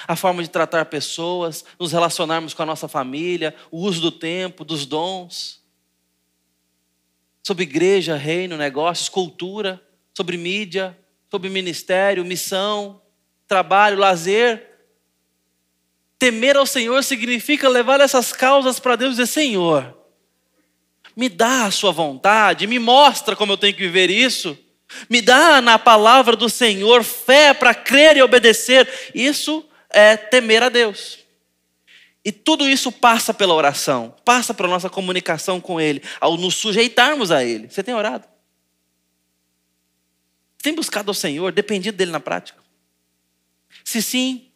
a 0.07 0.15
forma 0.15 0.41
de 0.41 0.49
tratar 0.49 0.85
pessoas, 0.85 1.65
nos 1.79 1.91
relacionarmos 1.91 2.53
com 2.53 2.63
a 2.63 2.65
nossa 2.65 2.87
família, 2.87 3.55
o 3.69 3.79
uso 3.79 4.01
do 4.01 4.11
tempo, 4.11 4.63
dos 4.63 4.85
dons. 4.85 5.61
Sobre 7.43 7.63
igreja, 7.63 8.15
reino, 8.15 8.57
negócios, 8.57 9.09
cultura, 9.09 9.81
sobre 10.19 10.35
mídia, 10.35 10.97
sobre 11.31 11.47
ministério, 11.49 12.25
missão, 12.25 13.01
trabalho, 13.47 13.97
lazer. 13.97 14.67
Temer 16.17 16.57
ao 16.57 16.65
Senhor 16.65 17.01
significa 17.05 17.69
levar 17.69 18.01
essas 18.01 18.33
causas 18.33 18.81
para 18.81 18.97
Deus 18.97 19.13
e 19.13 19.21
dizer: 19.21 19.27
Senhor, 19.27 19.97
me 21.15 21.29
dá 21.29 21.63
a 21.63 21.71
sua 21.71 21.93
vontade, 21.93 22.67
me 22.67 22.79
mostra 22.79 23.33
como 23.33 23.53
eu 23.53 23.57
tenho 23.57 23.73
que 23.73 23.79
viver 23.79 24.09
isso. 24.09 24.57
Me 25.09 25.21
dá 25.21 25.61
na 25.61 25.79
palavra 25.79 26.35
do 26.35 26.49
Senhor 26.49 27.01
fé 27.01 27.53
para 27.53 27.73
crer 27.73 28.17
e 28.17 28.21
obedecer. 28.21 28.89
Isso 29.15 29.63
é 29.89 30.17
temer 30.17 30.63
a 30.63 30.67
Deus. 30.67 31.19
E 32.25 32.33
tudo 32.33 32.67
isso 32.67 32.91
passa 32.91 33.33
pela 33.33 33.53
oração, 33.53 34.13
passa 34.25 34.53
pela 34.53 34.67
nossa 34.67 34.89
comunicação 34.89 35.61
com 35.61 35.79
Ele, 35.79 36.03
ao 36.19 36.35
nos 36.35 36.55
sujeitarmos 36.55 37.31
a 37.31 37.41
Ele. 37.41 37.69
Você 37.69 37.81
tem 37.81 37.93
orado? 37.93 38.27
Tem 40.61 40.75
buscado 40.75 41.09
ao 41.09 41.15
Senhor, 41.15 41.51
dependido 41.51 41.95
dele 41.95 42.11
na 42.11 42.19
prática? 42.19 42.61
Se 43.83 44.01
sim, 44.01 44.51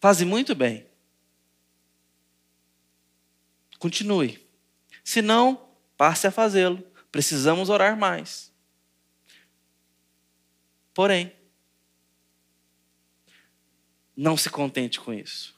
faze 0.00 0.24
muito 0.24 0.54
bem. 0.54 0.86
Continue. 3.78 4.42
Se 5.02 5.22
não, 5.22 5.68
passe 5.96 6.26
a 6.26 6.30
fazê-lo. 6.30 6.82
Precisamos 7.12 7.68
orar 7.68 7.96
mais. 7.96 8.52
Porém, 10.92 11.32
não 14.16 14.36
se 14.36 14.48
contente 14.48 15.00
com 15.00 15.12
isso. 15.12 15.54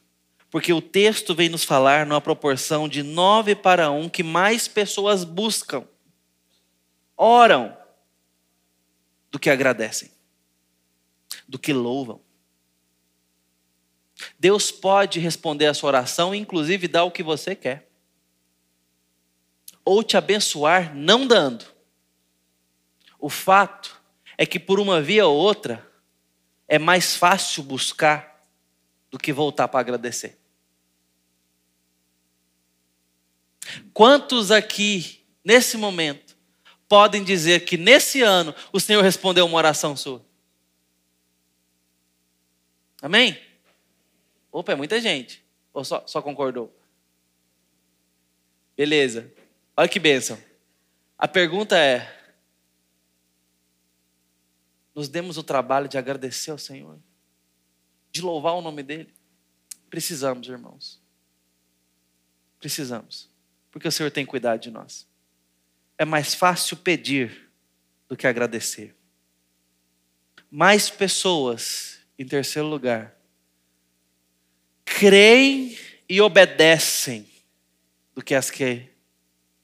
Porque 0.51 0.73
o 0.73 0.81
texto 0.81 1.35
vem 1.35 1.49
nos 1.49 1.65
falar 1.65 2.07
numa 2.07 2.21
proporção 2.21 2.89
de 2.89 3.03
nove 3.03 3.55
para 3.55 3.91
um 3.91 4.09
que 4.09 4.23
mais 4.23 4.67
pessoas 4.67 5.25
buscam, 5.25 5.87
oram, 7.17 7.76
do 9.37 9.39
que 9.39 9.51
agradecem, 9.51 10.11
do 11.47 11.59
que 11.59 11.71
louvam. 11.71 12.23
Deus 14.39 14.73
pode 14.73 15.21
responder 15.21 15.67
a 15.67 15.75
sua 15.75 15.89
oração 15.89 16.35
inclusive, 16.35 16.89
dar 16.89 17.05
o 17.05 17.11
que 17.11 17.23
você 17.23 17.55
quer. 17.55 17.87
Ou 19.85 20.03
te 20.03 20.17
abençoar 20.17 20.97
não 20.97 21.27
dando. 21.27 21.67
O 23.19 23.29
fato 23.29 24.01
é 24.39 24.47
que, 24.47 24.59
por 24.59 24.81
uma 24.81 25.03
via 25.03 25.27
ou 25.27 25.37
outra, 25.37 25.87
é 26.67 26.79
mais 26.79 27.15
fácil 27.15 27.63
buscar 27.63 28.43
do 29.11 29.19
que 29.19 29.35
voltar 29.35 29.69
para 29.69 29.81
agradecer. 29.81 30.39
Quantos 33.93 34.51
aqui, 34.51 35.23
nesse 35.45 35.77
momento, 35.77 36.26
podem 36.89 37.23
dizer 37.23 37.65
que 37.65 37.77
nesse 37.77 38.23
ano 38.23 38.55
o 38.73 38.81
Senhor 38.81 39.03
respondeu 39.03 39.47
uma 39.47 39.57
oração 39.57 39.97
sua? 39.97 40.25
Amém? 43.01 43.41
Opa, 44.51 44.73
é 44.73 44.75
muita 44.75 45.01
gente. 45.01 45.45
Ou 45.73 45.85
só, 45.85 46.07
só 46.07 46.23
concordou? 46.23 46.75
Beleza. 48.77 49.33
Olha 49.77 49.89
que 49.89 49.99
bênção. 49.99 50.39
A 51.19 51.29
pergunta 51.29 51.79
é: 51.79 52.35
nos 54.95 55.09
demos 55.09 55.37
o 55.37 55.43
trabalho 55.43 55.89
de 55.89 55.99
agradecer 55.99 56.51
ao 56.51 56.59
Senhor, 56.59 56.99
de 58.11 58.23
louvar 58.23 58.55
o 58.55 58.63
nome 58.63 58.83
dEle? 58.83 59.15
Precisamos, 59.91 60.49
irmãos. 60.49 61.01
Precisamos 62.59 63.29
porque 63.77 63.89
o 63.89 63.93
Senhor 63.93 64.11
tem 64.11 64.25
cuidado 64.25 64.59
de 64.59 64.71
nós. 64.71 65.07
É 65.99 66.05
mais 66.05 66.35
fácil 66.35 66.77
pedir 66.77 67.51
do 68.09 68.17
que 68.17 68.27
agradecer. 68.27 68.95
Mais 70.51 70.89
pessoas, 70.89 71.99
em 72.19 72.27
terceiro 72.27 72.69
lugar, 72.69 73.17
creem 74.85 75.77
e 76.09 76.21
obedecem 76.21 77.29
do 78.15 78.23
que 78.23 78.35
as 78.35 78.51
que 78.51 78.89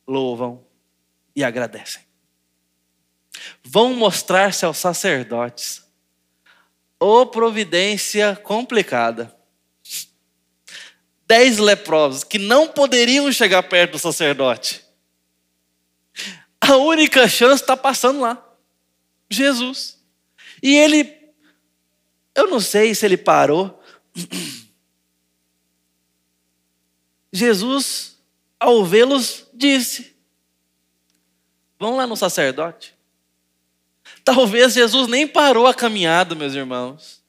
louvam 0.06 0.64
e 1.34 1.44
agradecem. 1.44 2.02
Vão 3.62 3.94
mostrar-se 3.94 4.64
aos 4.64 4.78
sacerdotes. 4.78 5.82
Ô 6.98 7.26
providência 7.26 8.36
complicada. 8.36 9.34
Dez 11.26 11.58
leprosos 11.58 12.24
que 12.24 12.38
não 12.38 12.68
poderiam 12.68 13.32
chegar 13.32 13.62
perto 13.62 13.92
do 13.92 13.98
sacerdote. 13.98 14.84
A 16.72 16.76
única 16.78 17.28
chance 17.28 17.62
está 17.62 17.76
passando 17.76 18.20
lá. 18.20 18.42
Jesus. 19.28 20.02
E 20.62 20.74
ele, 20.74 21.14
eu 22.34 22.48
não 22.48 22.60
sei 22.60 22.94
se 22.94 23.04
ele 23.04 23.18
parou. 23.18 23.78
Jesus, 27.30 28.18
ao 28.58 28.82
vê-los, 28.86 29.46
disse: 29.52 30.16
Vão 31.78 31.96
lá 31.96 32.06
no 32.06 32.16
sacerdote. 32.16 32.96
Talvez 34.24 34.72
Jesus 34.72 35.08
nem 35.08 35.28
parou 35.28 35.66
a 35.66 35.74
caminhada, 35.74 36.34
meus 36.34 36.54
irmãos. 36.54 37.22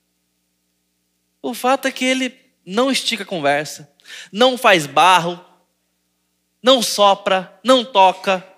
O 1.42 1.54
fato 1.54 1.86
é 1.86 1.92
que 1.92 2.06
ele 2.06 2.40
não 2.66 2.90
estica 2.90 3.24
a 3.24 3.26
conversa, 3.26 3.94
não 4.32 4.58
faz 4.58 4.86
barro, 4.88 5.44
não 6.62 6.82
sopra, 6.82 7.60
não 7.62 7.84
toca 7.84 8.53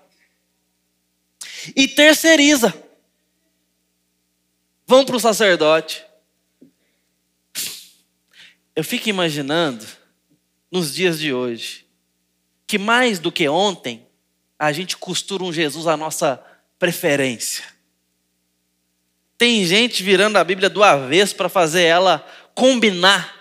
e 1.74 1.88
terceiriza. 1.88 2.74
Vão 4.86 5.04
para 5.04 5.16
o 5.16 5.20
sacerdote. 5.20 6.04
Eu 8.74 8.84
fico 8.84 9.08
imaginando, 9.08 9.86
nos 10.70 10.94
dias 10.94 11.18
de 11.18 11.32
hoje, 11.32 11.86
que 12.66 12.78
mais 12.78 13.18
do 13.18 13.32
que 13.32 13.48
ontem, 13.48 14.06
a 14.58 14.72
gente 14.72 14.96
costura 14.96 15.44
um 15.44 15.52
Jesus 15.52 15.86
à 15.86 15.96
nossa 15.96 16.42
preferência. 16.78 17.64
Tem 19.38 19.64
gente 19.64 20.02
virando 20.02 20.36
a 20.36 20.44
Bíblia 20.44 20.68
do 20.68 20.82
avesso 20.82 21.36
para 21.36 21.48
fazer 21.48 21.82
ela 21.82 22.26
combinar 22.54 23.34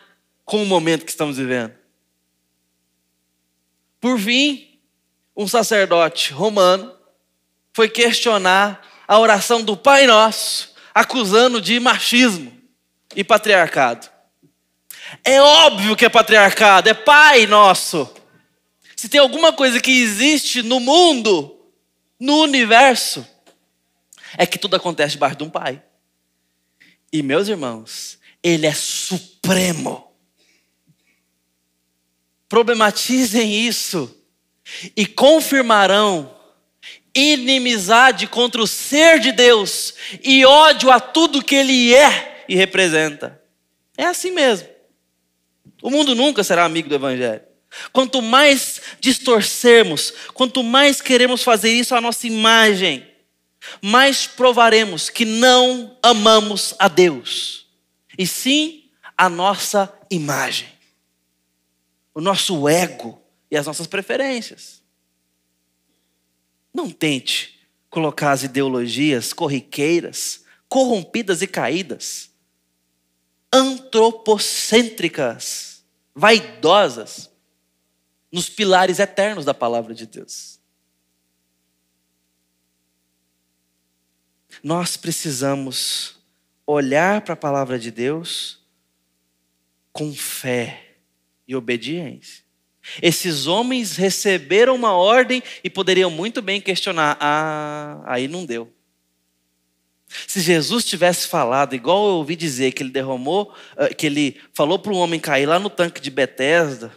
com 0.43 0.61
o 0.61 0.65
momento 0.65 1.05
que 1.05 1.11
estamos 1.11 1.37
vivendo. 1.37 1.73
Por 3.99 4.19
fim, 4.19 4.79
um 5.35 5.47
sacerdote 5.47 6.31
romano 6.31 6.94
foi 7.75 7.89
questionar 7.89 8.81
a 9.05 9.19
oração 9.19 9.61
do 9.61 9.75
Pai 9.75 10.07
Nosso, 10.07 10.73
acusando 10.93 11.59
de 11.59 11.77
machismo 11.77 12.49
e 13.13 13.21
patriarcado. 13.21 14.09
É 15.25 15.41
óbvio 15.41 15.93
que 15.93 16.05
é 16.05 16.09
patriarcado, 16.09 16.87
é 16.87 16.93
Pai 16.93 17.45
Nosso. 17.45 18.09
Se 18.95 19.09
tem 19.09 19.19
alguma 19.19 19.51
coisa 19.51 19.81
que 19.81 19.91
existe 19.91 20.63
no 20.63 20.79
mundo, 20.79 21.53
no 22.17 22.43
universo, 22.43 23.27
é 24.37 24.45
que 24.45 24.57
tudo 24.57 24.77
acontece 24.77 25.11
debaixo 25.11 25.35
de 25.35 25.43
um 25.43 25.49
Pai. 25.49 25.83
E 27.11 27.21
meus 27.21 27.49
irmãos, 27.49 28.17
Ele 28.41 28.65
é 28.65 28.73
supremo. 28.73 30.15
Problematizem 32.47 33.67
isso 33.67 34.17
e 34.95 35.05
confirmarão 35.05 36.34
inimizade 37.15 38.27
contra 38.27 38.61
o 38.61 38.67
ser 38.67 39.19
de 39.19 39.31
Deus 39.31 39.93
e 40.21 40.45
ódio 40.45 40.91
a 40.91 40.99
tudo 40.99 41.43
que 41.43 41.55
Ele 41.55 41.95
é 41.95 42.43
e 42.47 42.55
representa. 42.55 43.41
É 43.97 44.05
assim 44.05 44.31
mesmo. 44.31 44.67
O 45.81 45.89
mundo 45.89 46.13
nunca 46.13 46.43
será 46.43 46.65
amigo 46.65 46.89
do 46.89 46.95
Evangelho. 46.95 47.41
Quanto 47.91 48.21
mais 48.21 48.81
distorcermos, 48.99 50.13
quanto 50.33 50.63
mais 50.63 51.01
queremos 51.01 51.43
fazer 51.43 51.71
isso 51.71 51.95
à 51.95 52.01
nossa 52.01 52.25
imagem, 52.27 53.05
mais 53.81 54.27
provaremos 54.27 55.09
que 55.09 55.25
não 55.25 55.97
amamos 56.01 56.73
a 56.79 56.87
Deus, 56.87 57.65
e 58.17 58.25
sim 58.25 58.89
a 59.17 59.29
nossa 59.29 59.91
imagem, 60.09 60.67
o 62.13 62.21
nosso 62.21 62.67
ego 62.69 63.21
e 63.49 63.57
as 63.57 63.65
nossas 63.65 63.87
preferências. 63.87 64.84
Não 66.75 66.91
tente 66.91 67.59
colocar 67.89 68.33
as 68.33 68.43
ideologias 68.43 69.31
corriqueiras, 69.31 70.43
corrompidas 70.67 71.41
e 71.41 71.47
caídas, 71.47 72.29
antropocêntricas, 73.49 75.85
vaidosas, 76.13 77.31
nos 78.29 78.49
pilares 78.49 78.99
eternos 78.99 79.45
da 79.45 79.53
palavra 79.53 79.93
de 79.93 80.05
Deus. 80.05 80.59
Nós 84.61 84.97
precisamos 84.97 86.19
olhar 86.67 87.21
para 87.21 87.35
a 87.35 87.37
palavra 87.37 87.79
de 87.79 87.89
Deus 87.89 88.59
com 89.93 90.13
fé 90.13 90.97
e 91.47 91.55
obediência. 91.55 92.44
Esses 93.01 93.47
homens 93.47 93.95
receberam 93.95 94.75
uma 94.75 94.93
ordem 94.93 95.41
e 95.63 95.69
poderiam 95.69 96.09
muito 96.09 96.41
bem 96.41 96.61
questionar: 96.61 97.17
ah, 97.19 98.01
aí 98.05 98.27
não 98.27 98.45
deu. 98.45 98.71
Se 100.27 100.39
Jesus 100.39 100.85
tivesse 100.85 101.27
falado, 101.27 101.73
igual 101.73 102.07
eu 102.07 102.13
ouvi 102.15 102.35
dizer 102.35 102.71
que 102.71 102.83
ele 102.83 102.91
derramou, 102.91 103.53
eh, 103.75 103.93
que 103.93 104.05
ele 104.05 104.39
falou 104.53 104.79
para 104.79 104.93
um 104.93 104.97
homem 104.97 105.19
cair 105.19 105.45
lá 105.45 105.59
no 105.59 105.69
tanque 105.69 105.99
de 105.99 106.11
Betesda, 106.11 106.95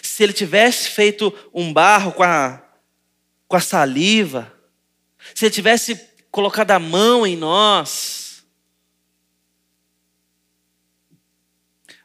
se 0.00 0.22
ele 0.22 0.32
tivesse 0.32 0.88
feito 0.88 1.34
um 1.52 1.72
barro 1.72 2.12
com 2.12 2.22
a, 2.22 2.62
com 3.46 3.56
a 3.56 3.60
saliva, 3.60 4.52
se 5.34 5.44
ele 5.44 5.54
tivesse 5.54 6.00
colocado 6.30 6.70
a 6.70 6.78
mão 6.78 7.26
em 7.26 7.36
nós, 7.36 8.44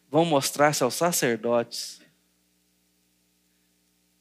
vão 0.10 0.26
mostrar-se 0.26 0.84
aos 0.84 0.96
sacerdotes 0.96 1.99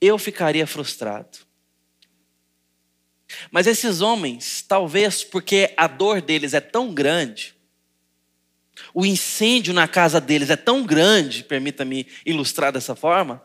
eu 0.01 0.19
ficaria 0.19 0.67
frustrado. 0.67 1.39
Mas 3.51 3.67
esses 3.67 4.01
homens, 4.01 4.63
talvez 4.63 5.23
porque 5.23 5.73
a 5.77 5.87
dor 5.87 6.21
deles 6.23 6.55
é 6.55 6.61
tão 6.61 6.95
grande, 6.95 7.55
o 8.95 9.05
incêndio 9.05 9.75
na 9.75 9.89
casa 9.89 10.21
deles 10.21 10.51
é 10.51 10.57
tão 10.57 10.85
grande, 10.85 11.45
permita-me 11.45 12.07
ilustrar 12.25 12.73
dessa 12.73 12.95
forma, 12.95 13.43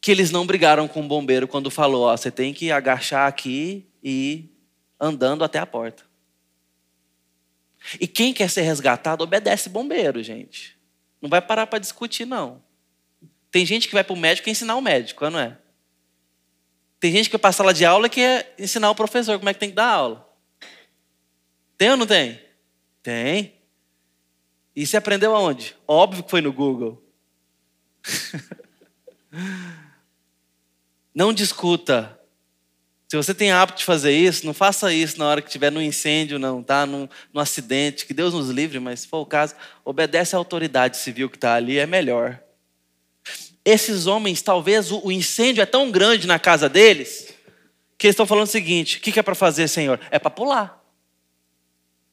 que 0.00 0.10
eles 0.10 0.30
não 0.30 0.46
brigaram 0.46 0.86
com 0.86 1.00
o 1.00 1.08
bombeiro 1.08 1.48
quando 1.48 1.70
falou: 1.70 2.04
ó, 2.04 2.16
você 2.16 2.30
tem 2.30 2.54
que 2.54 2.70
agachar 2.70 3.26
aqui 3.28 3.86
e 4.02 4.10
ir 4.10 4.56
andando 5.00 5.44
até 5.44 5.58
a 5.58 5.66
porta. 5.66 6.04
E 8.00 8.06
quem 8.06 8.32
quer 8.32 8.50
ser 8.50 8.62
resgatado 8.62 9.22
obedece 9.22 9.68
bombeiro, 9.68 10.22
gente. 10.22 10.76
Não 11.20 11.28
vai 11.28 11.40
parar 11.40 11.66
para 11.66 11.78
discutir, 11.78 12.24
não. 12.24 12.62
Tem 13.50 13.64
gente 13.64 13.88
que 13.88 13.94
vai 13.94 14.04
para 14.04 14.12
o 14.12 14.16
médico 14.16 14.50
ensinar 14.50 14.76
o 14.76 14.82
médico, 14.82 15.28
não 15.30 15.38
é? 15.38 15.56
Tem 17.00 17.12
gente 17.12 17.26
que 17.26 17.36
vai 17.36 17.40
para 17.40 17.50
a 17.50 17.52
sala 17.52 17.72
de 17.72 17.84
aula 17.84 18.08
que 18.08 18.20
é 18.20 18.54
ensinar 18.58 18.90
o 18.90 18.94
professor 18.94 19.38
como 19.38 19.48
é 19.48 19.54
que 19.54 19.60
tem 19.60 19.70
que 19.70 19.76
dar 19.76 19.88
aula. 19.88 20.28
Tem 21.76 21.90
ou 21.90 21.96
não 21.96 22.06
tem? 22.06 22.40
Tem. 23.02 23.54
E 24.74 24.86
você 24.86 24.96
aprendeu 24.96 25.34
aonde? 25.34 25.76
Óbvio 25.86 26.24
que 26.24 26.30
foi 26.30 26.40
no 26.40 26.52
Google. 26.52 27.02
não 31.14 31.32
discuta. 31.32 32.18
Se 33.08 33.16
você 33.16 33.32
tem 33.32 33.50
hábito 33.50 33.78
de 33.78 33.84
fazer 33.84 34.12
isso, 34.12 34.44
não 34.44 34.52
faça 34.52 34.92
isso 34.92 35.18
na 35.18 35.26
hora 35.26 35.40
que 35.40 35.48
estiver 35.48 35.72
no 35.72 35.80
incêndio, 35.80 36.38
não, 36.38 36.62
tá? 36.62 36.84
No, 36.84 37.08
no 37.32 37.40
acidente, 37.40 38.04
que 38.04 38.12
Deus 38.12 38.34
nos 38.34 38.50
livre, 38.50 38.78
mas 38.78 39.00
se 39.00 39.08
for 39.08 39.18
o 39.18 39.26
caso, 39.26 39.54
obedece 39.84 40.34
à 40.34 40.38
autoridade 40.38 40.98
civil 40.98 41.30
que 41.30 41.36
está 41.36 41.54
ali, 41.54 41.78
é 41.78 41.86
melhor 41.86 42.42
esses 43.64 44.06
homens, 44.06 44.42
talvez 44.42 44.90
o, 44.90 45.10
incêndio 45.10 45.62
é 45.62 45.66
tão 45.66 45.90
grande 45.90 46.26
na 46.26 46.38
casa 46.38 46.68
deles, 46.68 47.34
que 47.96 48.06
eles 48.06 48.14
estão 48.14 48.26
falando 48.26 48.46
o 48.46 48.50
seguinte: 48.50 48.98
o 48.98 49.00
que, 49.00 49.18
é 49.18 49.22
para 49.22 49.34
fazer, 49.34 49.68
Senhor? 49.68 50.00
É 50.10 50.18
para 50.18 50.30
pular. 50.30 50.84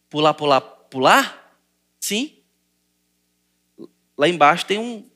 Pular, 0.09 0.33
pular, 0.33 0.61
pular? 0.61 1.59
Sim. 1.99 2.37
Lá 4.17 4.27
embaixo 4.27 4.65
tem 4.65 4.79
um, 4.79 5.09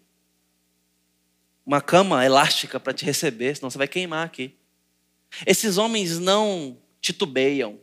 uma 1.66 1.82
cama 1.82 2.26
elástica 2.26 2.80
para 2.80 2.94
te 2.94 3.06
receber, 3.06 3.56
senão 3.56 3.70
você 3.70 3.78
vai 3.78 3.88
queimar 3.88 4.26
aqui. 4.26 4.56
Esses 5.46 5.78
homens 5.78 6.20
não 6.20 6.78
titubeiam, 7.00 7.80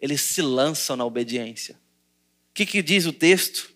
eles 0.00 0.20
se 0.20 0.42
lançam 0.42 0.96
na 0.96 1.04
obediência. 1.04 1.74
O 2.50 2.54
que, 2.54 2.66
que 2.66 2.82
diz 2.82 3.06
o 3.06 3.12
texto? 3.12 3.72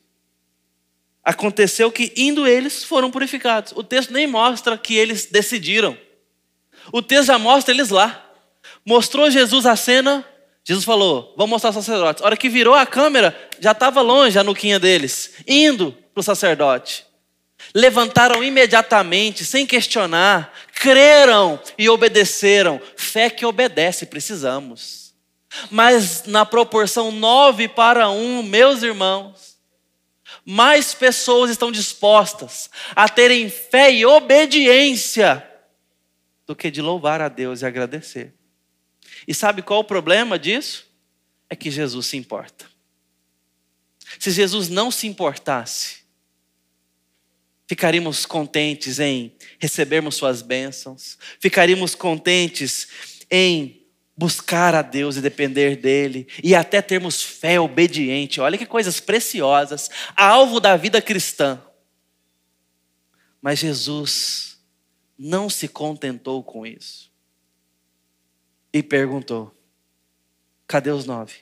Aconteceu 1.25 1.91
que, 1.93 2.13
indo 2.17 2.47
eles, 2.47 2.83
foram 2.83 3.11
purificados. 3.11 3.73
O 3.77 3.85
texto 3.85 4.13
nem 4.13 4.27
mostra 4.27 4.77
que 4.77 4.97
eles 4.97 5.27
decidiram. 5.27 5.97
O 6.93 7.01
texto 7.01 7.27
já 7.27 7.39
mostra 7.39 7.73
eles 7.73 7.91
lá. 7.91 8.29
Mostrou 8.85 9.31
Jesus 9.31 9.65
a 9.65 9.77
cena. 9.77 10.25
Jesus 10.65 10.85
falou: 10.85 11.33
Vamos 11.37 11.51
mostrar 11.51 11.69
aos 11.69 11.77
sacerdotes. 11.77 12.23
A 12.23 12.27
hora 12.27 12.37
que 12.37 12.49
virou 12.49 12.75
a 12.75 12.85
câmera, 12.85 13.37
já 13.61 13.71
estava 13.71 14.01
longe 14.01 14.39
a 14.39 14.45
nuquinha 14.45 14.81
deles, 14.81 15.33
indo 15.47 15.93
para 16.13 16.21
o 16.21 16.25
sacerdote. 16.25 17.07
Levantaram 17.73 18.43
imediatamente, 18.43 19.45
sem 19.45 19.65
questionar, 19.65 20.53
creram 20.75 21.61
e 21.79 21.89
obedeceram. 21.89 22.81
Fé 22.97 23.31
que 23.31 23.47
obedece, 23.47 24.07
precisamos. 24.07 25.15
Mas 25.71 26.25
na 26.27 26.45
proporção 26.45 27.13
9 27.13 27.69
para 27.69 28.11
1, 28.11 28.43
meus 28.43 28.83
irmãos, 28.83 29.52
mais 30.45 30.93
pessoas 30.95 31.51
estão 31.51 31.71
dispostas 31.71 32.69
a 32.95 33.09
terem 33.09 33.49
fé 33.49 33.93
e 33.93 34.05
obediência 34.05 35.49
do 36.47 36.57
que 36.57 36.71
de 36.71 36.83
louvar 36.83 37.21
a 37.21 37.29
Deus 37.29 37.63
e 37.63 37.67
agradecer. 37.67 38.35
E 39.27 39.35
sabe 39.35 39.63
qual 39.63 39.81
o 39.81 39.85
problema 39.85 40.39
disso? 40.39 40.91
É 41.49 41.55
que 41.55 41.71
Jesus 41.71 42.07
se 42.07 42.17
importa. 42.17 42.71
Se 44.19 44.31
Jesus 44.31 44.69
não 44.69 44.91
se 44.91 45.07
importasse, 45.07 46.03
ficaríamos 47.67 48.27
contentes 48.27 48.99
em 48.99 49.35
recebermos 49.59 50.17
Suas 50.17 50.43
bênçãos, 50.43 51.17
ficaríamos 51.41 51.95
contentes 51.95 52.89
em 53.31 53.82
buscar 54.17 54.75
a 54.75 54.83
Deus 54.83 55.17
e 55.17 55.21
depender 55.21 55.77
dEle, 55.77 56.27
e 56.43 56.55
até 56.55 56.83
termos 56.83 57.23
fé 57.23 57.59
obediente. 57.59 58.41
Olha 58.41 58.59
que 58.59 58.67
coisas 58.67 59.01
preciosas, 59.01 59.91
alvo 60.15 60.61
da 60.61 60.77
vida 60.77 61.01
cristã. 61.01 61.63
Mas 63.41 63.59
Jesus 63.59 64.61
não 65.19 65.49
se 65.51 65.67
contentou 65.67 66.43
com 66.43 66.67
isso 66.67 67.11
e 68.73 68.83
perguntou: 68.83 69.55
cadê 70.67 70.91
os 70.91 71.05
nove? 71.05 71.41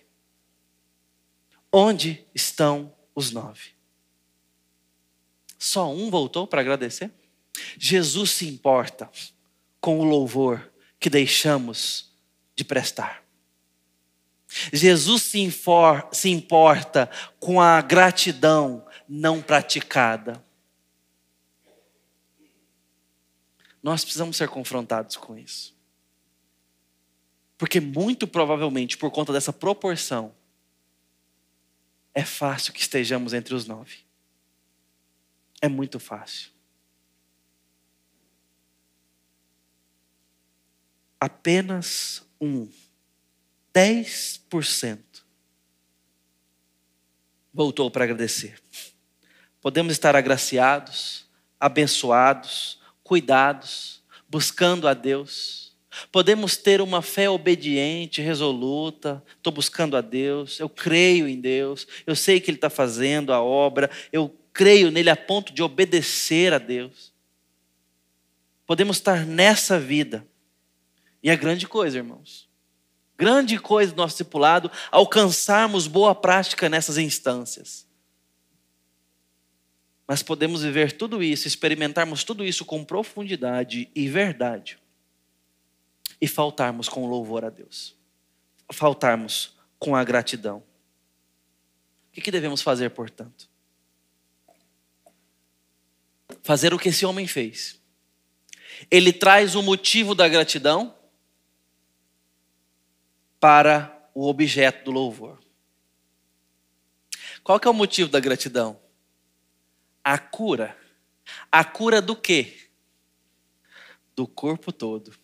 Onde 1.73 2.25
estão 2.35 2.93
os 3.15 3.31
nove? 3.31 3.71
Só 5.59 5.93
um 5.93 6.11
voltou 6.11 6.47
para 6.47 6.63
agradecer? 6.63 7.13
Jesus 7.79 8.31
se 8.31 8.49
importa 8.49 9.11
com 9.81 10.01
o 10.01 10.05
louvor 10.05 10.73
que 10.99 11.11
deixamos 11.11 12.10
de 12.61 12.65
prestar. 12.65 13.25
Jesus 14.71 15.23
se, 15.23 15.41
infor, 15.41 16.07
se 16.13 16.29
importa 16.29 17.11
com 17.39 17.59
a 17.59 17.81
gratidão 17.81 18.87
não 19.09 19.41
praticada. 19.41 20.45
Nós 23.83 24.03
precisamos 24.05 24.37
ser 24.37 24.49
confrontados 24.49 25.17
com 25.17 25.39
isso. 25.39 25.75
Porque 27.57 27.81
muito 27.81 28.29
provavelmente, 28.29 28.99
por 28.99 29.11
conta 29.11 29.33
dessa 29.33 29.55
proporção, 29.55 30.35
é 32.13 32.25
fácil 32.25 32.75
que 32.75 32.81
estejamos 32.81 33.33
entre 33.33 33.55
os 33.55 33.67
nove. 33.67 33.99
É 35.63 35.69
muito 35.69 35.99
fácil. 35.99 36.51
Apenas 41.19 42.29
um, 42.41 42.69
10% 43.75 44.99
voltou 47.53 47.91
para 47.91 48.05
agradecer. 48.05 48.61
Podemos 49.61 49.93
estar 49.93 50.17
agraciados, 50.17 51.27
abençoados, 51.59 52.81
cuidados, 53.03 54.03
buscando 54.29 54.89
a 54.89 54.95
Deus 54.95 55.71
Podemos 56.13 56.57
ter 56.57 56.81
uma 56.81 57.03
fé 57.03 57.29
obediente, 57.29 58.23
resoluta. 58.23 59.23
Estou 59.37 59.53
buscando 59.53 59.97
a 59.97 60.01
Deus, 60.01 60.61
eu 60.61 60.69
creio 60.69 61.27
em 61.29 61.41
Deus, 61.41 61.87
eu 62.07 62.15
sei 62.15 62.41
que 62.41 62.51
Ele 62.51 62.57
está 62.57 62.71
fazendo 62.71 63.33
a 63.33 63.43
obra, 63.43 63.91
eu 64.13 64.35
creio 64.53 64.91
nele 64.91 65.11
a 65.11 65.17
ponto 65.17 65.53
de 65.53 65.63
obedecer 65.63 66.53
a 66.53 66.59
Deus. 66.59 67.13
Podemos 68.67 68.99
estar 68.99 69.27
nessa 69.27 69.79
vida. 69.81 70.25
E 71.23 71.31
é 71.31 71.37
grande 71.37 71.69
coisa, 71.69 71.99
irmãos. 71.99 72.49
Grande 73.17 73.59
coisa 73.59 73.93
do 73.93 73.99
nosso 73.99 74.15
discipulado 74.15 74.71
alcançarmos 74.91 75.87
boa 75.87 76.15
prática 76.15 76.69
nessas 76.69 76.97
instâncias. 76.97 77.87
Mas 80.07 80.23
podemos 80.23 80.63
viver 80.63 80.93
tudo 80.93 81.23
isso, 81.23 81.47
experimentarmos 81.47 82.25
tudo 82.25 82.45
isso 82.45 82.65
com 82.65 82.85
profundidade 82.85 83.91
e 83.95 84.09
verdade 84.09 84.79
e 86.21 86.27
faltarmos 86.27 86.89
com 86.89 87.07
louvor 87.07 87.45
a 87.45 87.51
Deus, 87.51 87.95
faltarmos 88.73 89.57
com 89.79 89.97
a 89.97 90.05
gratidão. 90.05 90.63
O 92.09 92.21
que, 92.21 92.31
devemos 92.31 92.61
fazer, 92.61 92.91
portanto? 92.91 93.49
Fazer 96.43 96.75
o 96.75 96.79
que 96.79 96.89
esse 96.89 97.07
homem 97.07 97.27
fez. 97.27 97.81
Ele 98.91 99.13
traz 99.13 99.55
o 99.55 99.63
motivo 99.63 100.15
da 100.15 100.29
gratidão 100.29 100.95
para 103.41 104.11
o 104.15 104.29
objeto 104.29 104.85
do 104.85 104.91
louvor. 104.91 105.41
Qual 107.43 107.59
que 107.59 107.67
é 107.67 107.71
o 107.71 107.75
motivo 107.75 108.11
da 108.11 108.21
gratidão? 108.21 108.79
A 110.05 110.19
cura. 110.19 110.77
A 111.51 111.65
cura 111.65 112.03
do 112.03 112.15
quê? 112.15 112.69
Do 114.15 114.27
corpo 114.27 114.71
todo. 114.71 115.15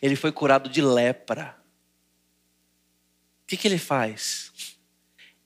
Ele 0.00 0.16
foi 0.16 0.32
curado 0.32 0.68
de 0.70 0.80
lepra. 0.80 1.62
O 3.42 3.46
que, 3.46 3.56
que 3.56 3.68
ele 3.68 3.78
faz? 3.78 4.50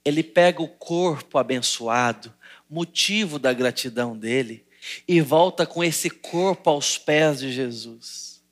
Ele 0.05 0.23
pega 0.23 0.63
o 0.63 0.69
corpo 0.69 1.39
abençoado, 1.39 2.33
motivo 2.71 3.39
da 3.39 3.53
gratidão 3.53 4.17
dele, 4.17 4.65
e 5.07 5.21
volta 5.21 5.67
com 5.67 5.83
esse 5.83 6.09
corpo 6.09 6.71
aos 6.71 6.97
pés 6.97 7.41
de 7.41 7.53
Jesus. 7.53 8.43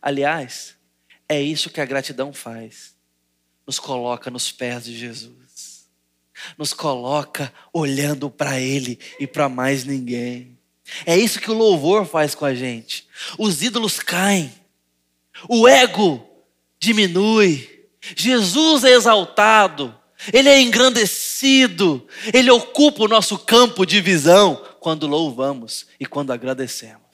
Aliás, 0.00 0.77
é 1.28 1.40
isso 1.40 1.70
que 1.70 1.80
a 1.80 1.84
gratidão 1.84 2.32
faz. 2.32 2.94
Nos 3.66 3.78
coloca 3.78 4.30
nos 4.30 4.50
pés 4.50 4.84
de 4.84 4.96
Jesus. 4.96 5.86
Nos 6.56 6.72
coloca 6.72 7.52
olhando 7.72 8.30
para 8.30 8.60
Ele 8.60 8.98
e 9.20 9.26
para 9.26 9.48
mais 9.48 9.84
ninguém. 9.84 10.58
É 11.04 11.16
isso 11.16 11.40
que 11.40 11.50
o 11.50 11.54
louvor 11.54 12.06
faz 12.06 12.34
com 12.34 12.44
a 12.44 12.54
gente. 12.54 13.06
Os 13.38 13.62
ídolos 13.62 13.98
caem, 14.00 14.52
o 15.48 15.68
ego 15.68 16.24
diminui, 16.78 17.86
Jesus 18.16 18.84
é 18.84 18.92
exaltado, 18.92 19.94
Ele 20.32 20.48
é 20.48 20.60
engrandecido, 20.62 22.06
Ele 22.32 22.50
ocupa 22.50 23.04
o 23.04 23.08
nosso 23.08 23.38
campo 23.38 23.84
de 23.84 24.00
visão 24.00 24.64
quando 24.80 25.06
louvamos 25.06 25.86
e 26.00 26.06
quando 26.06 26.32
agradecemos. 26.32 27.07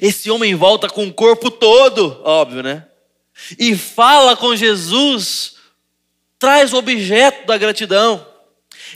Esse 0.00 0.30
homem 0.30 0.54
volta 0.54 0.88
com 0.88 1.06
o 1.06 1.12
corpo 1.12 1.50
todo, 1.50 2.20
óbvio, 2.24 2.62
né? 2.62 2.86
E 3.58 3.76
fala 3.76 4.36
com 4.36 4.54
Jesus, 4.54 5.56
traz 6.38 6.72
o 6.72 6.76
objeto 6.76 7.46
da 7.46 7.56
gratidão. 7.56 8.26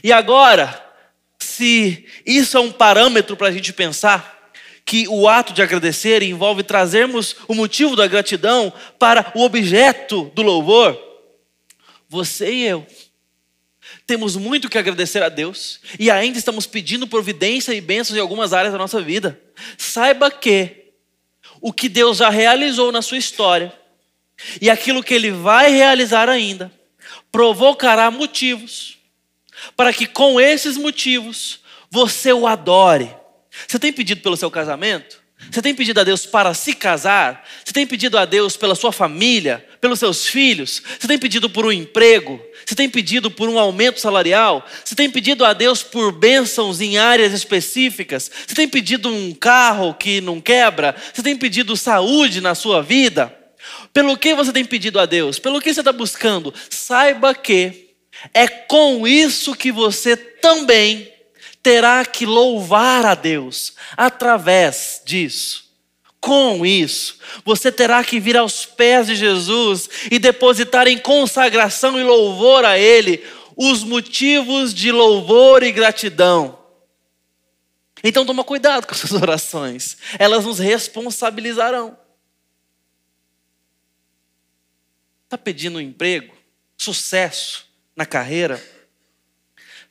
E 0.02 0.12
agora, 0.12 0.82
se 1.38 2.06
isso 2.26 2.56
é 2.56 2.60
um 2.60 2.70
parâmetro 2.70 3.36
para 3.36 3.48
a 3.48 3.52
gente 3.52 3.72
pensar, 3.72 4.34
que 4.84 5.08
o 5.08 5.26
ato 5.26 5.54
de 5.54 5.62
agradecer 5.62 6.22
envolve 6.22 6.62
trazermos 6.62 7.36
o 7.48 7.54
motivo 7.54 7.96
da 7.96 8.06
gratidão 8.06 8.72
para 8.98 9.32
o 9.34 9.42
objeto 9.42 10.30
do 10.34 10.42
louvor, 10.42 10.98
você 12.08 12.52
e 12.52 12.66
eu 12.66 12.86
temos 14.06 14.36
muito 14.36 14.68
que 14.68 14.76
agradecer 14.76 15.22
a 15.22 15.28
Deus 15.28 15.80
e 15.98 16.10
ainda 16.10 16.38
estamos 16.38 16.66
pedindo 16.66 17.06
providência 17.06 17.72
e 17.72 17.80
bênçãos 17.80 18.16
em 18.16 18.20
algumas 18.20 18.52
áreas 18.52 18.72
da 18.72 18.78
nossa 18.78 19.00
vida. 19.00 19.40
Saiba 19.78 20.30
que 20.30 20.83
o 21.64 21.72
que 21.72 21.88
Deus 21.88 22.18
já 22.18 22.28
realizou 22.28 22.92
na 22.92 23.00
sua 23.00 23.16
história 23.16 23.72
e 24.60 24.68
aquilo 24.68 25.02
que 25.02 25.14
Ele 25.14 25.30
vai 25.30 25.70
realizar 25.70 26.28
ainda 26.28 26.70
provocará 27.32 28.10
motivos 28.10 28.98
para 29.74 29.90
que 29.90 30.06
com 30.06 30.38
esses 30.38 30.76
motivos 30.76 31.60
você 31.90 32.34
o 32.34 32.46
adore 32.46 33.10
você 33.66 33.78
tem 33.78 33.92
pedido 33.92 34.20
pelo 34.20 34.36
seu 34.36 34.50
casamento? 34.50 35.22
Você 35.50 35.62
tem 35.62 35.74
pedido 35.74 36.00
a 36.00 36.04
Deus 36.04 36.26
para 36.26 36.52
se 36.54 36.74
casar? 36.74 37.48
Você 37.64 37.72
tem 37.72 37.86
pedido 37.86 38.18
a 38.18 38.24
Deus 38.24 38.56
pela 38.56 38.74
sua 38.74 38.92
família, 38.92 39.66
pelos 39.80 39.98
seus 39.98 40.26
filhos? 40.26 40.82
Você 40.98 41.06
tem 41.06 41.18
pedido 41.18 41.48
por 41.48 41.64
um 41.66 41.72
emprego? 41.72 42.40
Você 42.66 42.74
tem 42.74 42.88
pedido 42.88 43.30
por 43.30 43.48
um 43.48 43.58
aumento 43.58 44.00
salarial? 44.00 44.66
Você 44.84 44.94
tem 44.94 45.10
pedido 45.10 45.44
a 45.44 45.52
Deus 45.52 45.82
por 45.82 46.12
bênçãos 46.12 46.80
em 46.80 46.96
áreas 46.96 47.32
específicas? 47.32 48.30
Você 48.46 48.54
tem 48.54 48.68
pedido 48.68 49.08
um 49.08 49.34
carro 49.34 49.94
que 49.94 50.20
não 50.20 50.40
quebra? 50.40 50.96
Você 51.12 51.22
tem 51.22 51.36
pedido 51.36 51.76
saúde 51.76 52.40
na 52.40 52.54
sua 52.54 52.82
vida? 52.82 53.34
Pelo 53.92 54.16
que 54.16 54.34
você 54.34 54.52
tem 54.52 54.64
pedido 54.64 54.98
a 54.98 55.06
Deus? 55.06 55.38
Pelo 55.38 55.60
que 55.60 55.72
você 55.72 55.80
está 55.80 55.92
buscando? 55.92 56.52
Saiba 56.70 57.34
que 57.34 57.90
é 58.32 58.46
com 58.46 59.06
isso 59.06 59.54
que 59.54 59.70
você 59.70 60.16
também 60.16 61.12
terá 61.62 62.04
que 62.04 62.26
louvar 62.26 63.06
a 63.06 63.14
Deus 63.14 63.74
através 63.96 65.02
disso. 65.04 65.63
Com 66.24 66.64
isso, 66.64 67.18
você 67.44 67.70
terá 67.70 68.02
que 68.02 68.18
vir 68.18 68.34
aos 68.34 68.64
pés 68.64 69.08
de 69.08 69.14
Jesus 69.14 69.90
e 70.10 70.18
depositar 70.18 70.88
em 70.88 70.96
consagração 70.96 72.00
e 72.00 72.02
louvor 72.02 72.64
a 72.64 72.78
Ele 72.78 73.22
os 73.54 73.84
motivos 73.84 74.72
de 74.72 74.90
louvor 74.90 75.62
e 75.62 75.70
gratidão. 75.70 76.58
Então 78.02 78.24
toma 78.24 78.42
cuidado 78.42 78.86
com 78.86 78.94
suas 78.94 79.12
orações, 79.20 79.98
elas 80.18 80.46
nos 80.46 80.58
responsabilizarão. 80.58 81.94
Está 85.24 85.36
pedindo 85.36 85.76
um 85.76 85.82
emprego, 85.82 86.34
sucesso 86.78 87.68
na 87.94 88.06
carreira? 88.06 88.64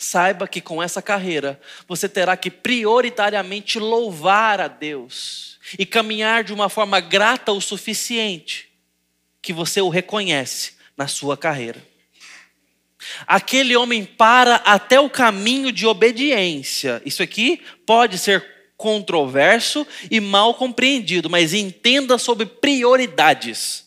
Saiba 0.03 0.47
que 0.47 0.59
com 0.59 0.83
essa 0.83 1.01
carreira 1.01 1.59
você 1.87 2.09
terá 2.09 2.35
que 2.35 2.51
prioritariamente 2.51 3.79
louvar 3.79 4.59
a 4.59 4.67
Deus 4.67 5.57
e 5.79 5.85
caminhar 5.85 6.43
de 6.43 6.51
uma 6.51 6.67
forma 6.67 6.99
grata 6.99 7.53
o 7.53 7.61
suficiente 7.61 8.69
que 9.41 9.53
você 9.53 9.81
o 9.81 9.87
reconhece 9.87 10.73
na 10.97 11.07
sua 11.07 11.37
carreira. 11.37 11.81
Aquele 13.25 13.77
homem 13.77 14.03
para 14.03 14.55
até 14.55 14.99
o 14.99 15.09
caminho 15.09 15.71
de 15.71 15.87
obediência. 15.87 17.01
Isso 17.05 17.23
aqui 17.23 17.61
pode 17.85 18.17
ser 18.17 18.45
controverso 18.75 19.87
e 20.11 20.19
mal 20.19 20.53
compreendido, 20.53 21.29
mas 21.29 21.53
entenda 21.53 22.17
sobre 22.17 22.45
prioridades. 22.45 23.85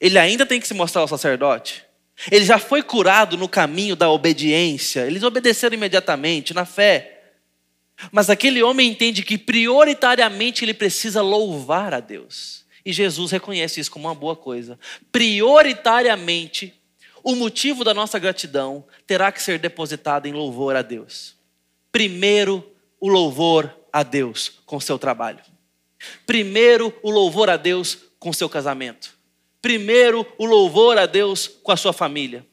Ele 0.00 0.18
ainda 0.18 0.44
tem 0.44 0.60
que 0.60 0.66
se 0.66 0.74
mostrar 0.74 1.02
ao 1.02 1.08
sacerdote. 1.08 1.84
Ele 2.30 2.44
já 2.44 2.58
foi 2.58 2.82
curado 2.82 3.36
no 3.36 3.48
caminho 3.48 3.96
da 3.96 4.08
obediência. 4.10 5.06
Eles 5.06 5.22
obedeceram 5.22 5.74
imediatamente, 5.74 6.54
na 6.54 6.64
fé. 6.64 7.22
Mas 8.10 8.30
aquele 8.30 8.62
homem 8.62 8.90
entende 8.90 9.22
que 9.22 9.38
prioritariamente 9.38 10.64
ele 10.64 10.74
precisa 10.74 11.22
louvar 11.22 11.94
a 11.94 12.00
Deus. 12.00 12.64
E 12.84 12.92
Jesus 12.92 13.30
reconhece 13.30 13.80
isso 13.80 13.90
como 13.90 14.06
uma 14.06 14.14
boa 14.14 14.36
coisa. 14.36 14.78
Prioritariamente, 15.10 16.74
o 17.22 17.34
motivo 17.34 17.82
da 17.82 17.94
nossa 17.94 18.18
gratidão 18.18 18.84
terá 19.06 19.32
que 19.32 19.42
ser 19.42 19.58
depositado 19.58 20.26
em 20.26 20.32
louvor 20.32 20.76
a 20.76 20.82
Deus. 20.82 21.34
Primeiro, 21.90 22.64
o 23.00 23.08
louvor 23.08 23.74
a 23.92 24.02
Deus 24.02 24.60
com 24.66 24.78
seu 24.78 24.98
trabalho. 24.98 25.40
Primeiro, 26.26 26.92
o 27.02 27.10
louvor 27.10 27.48
a 27.48 27.56
Deus 27.56 27.98
com 28.18 28.32
seu 28.32 28.48
casamento. 28.48 29.16
Primeiro, 29.64 30.26
o 30.36 30.44
louvor 30.44 30.98
a 30.98 31.06
Deus 31.06 31.48
com 31.48 31.72
a 31.72 31.76
sua 31.78 31.94
família. 31.94 32.44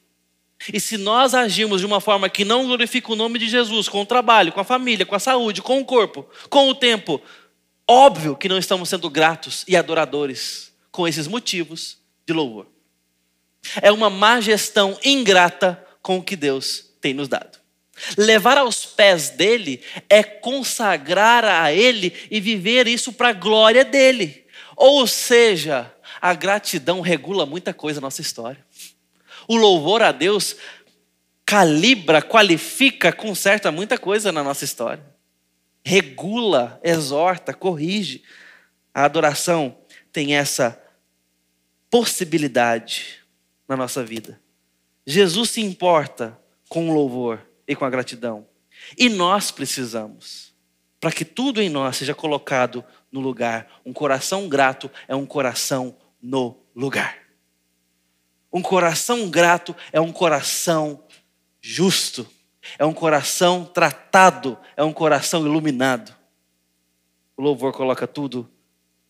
E 0.72 0.80
se 0.80 0.98
nós 0.98 1.34
agimos 1.34 1.82
de 1.82 1.86
uma 1.86 2.00
forma 2.00 2.30
que 2.30 2.46
não 2.46 2.66
glorifica 2.66 3.12
o 3.12 3.18
nome 3.18 3.38
de 3.38 3.50
Jesus, 3.50 3.90
com 3.90 4.02
o 4.02 4.06
trabalho, 4.06 4.54
com 4.54 4.62
a 4.62 4.64
família, 4.64 5.06
com 5.06 5.14
a 5.14 5.20
saúde, 5.20 5.62
com 5.62 5.82
o 5.82 5.84
corpo, 5.84 6.26
com 6.50 6.70
o 6.70 6.74
tempo, 6.74 7.22
óbvio 7.86 8.34
que 8.34 8.48
não 8.48 8.58
estamos 8.58 8.88
sendo 8.88 9.10
gratos 9.10 9.66
e 9.68 9.76
adoradores 9.76 10.72
com 10.90 11.06
esses 11.06 11.28
motivos 11.28 11.98
de 12.26 12.32
louvor. 12.32 12.68
É 13.82 13.92
uma 13.92 14.10
má 14.10 14.40
gestão 14.40 14.98
ingrata 15.04 15.86
com 16.02 16.18
o 16.18 16.24
que 16.24 16.38
Deus 16.38 16.94
tem 17.02 17.14
nos 17.14 17.28
dado. 17.28 17.60
Levar 18.18 18.58
aos 18.58 18.86
pés 18.86 19.32
dele 19.32 19.82
é 20.08 20.24
consagrar 20.24 21.44
a 21.44 21.74
ele 21.74 22.14
e 22.32 22.40
viver 22.40 22.88
isso 22.88 23.12
para 23.12 23.32
a 23.32 23.34
glória 23.34 23.84
dele. 23.84 24.46
Ou 24.78 25.06
seja, 25.06 25.94
a 26.22 26.36
gratidão 26.36 27.02
regula 27.02 27.46
muita 27.48 27.74
coisa 27.74 28.00
na 28.00 28.06
nossa 28.06 28.22
história. 28.22 28.64
O 29.48 29.56
louvor 29.56 30.04
a 30.04 30.12
Deus 30.12 30.56
calibra, 31.44 32.22
qualifica, 32.22 33.12
conserta 33.12 33.72
muita 33.72 33.98
coisa 33.98 34.32
na 34.32 34.44
nossa 34.44 34.64
história. 34.64 35.04
Regula, 35.84 36.80
exorta, 36.84 37.54
corrige. 37.54 38.24
A 38.94 39.04
adoração 39.04 39.76
tem 40.12 40.36
essa 40.36 40.80
possibilidade 41.90 43.20
na 43.68 43.76
nossa 43.76 44.04
vida. 44.04 44.40
Jesus 45.06 45.50
se 45.50 45.62
importa 45.62 46.40
com 46.70 46.90
o 46.90 46.94
louvor 46.94 47.42
e 47.68 47.76
com 47.76 47.84
a 47.84 47.90
gratidão. 47.90 48.48
E 48.98 49.10
nós 49.10 49.50
precisamos, 49.50 50.54
para 51.00 51.12
que 51.12 51.26
tudo 51.26 51.62
em 51.62 51.70
nós 51.70 51.98
seja 51.98 52.14
colocado 52.14 52.86
no 53.12 53.20
lugar. 53.20 53.82
Um 53.86 53.92
coração 53.92 54.48
grato 54.48 54.90
é 55.08 55.16
um 55.16 55.26
coração 55.26 55.98
no 56.22 56.58
lugar. 56.76 57.18
Um 58.52 58.62
coração 58.62 59.30
grato 59.30 59.76
é 59.92 60.00
um 60.00 60.12
coração 60.12 61.04
justo, 61.62 62.28
é 62.78 62.86
um 62.86 62.94
coração 62.94 63.66
tratado, 63.66 64.58
é 64.76 64.84
um 64.84 64.92
coração 64.92 65.46
iluminado. 65.46 66.16
O 67.38 67.42
louvor 67.42 67.72
coloca 67.72 68.06
tudo 68.06 68.50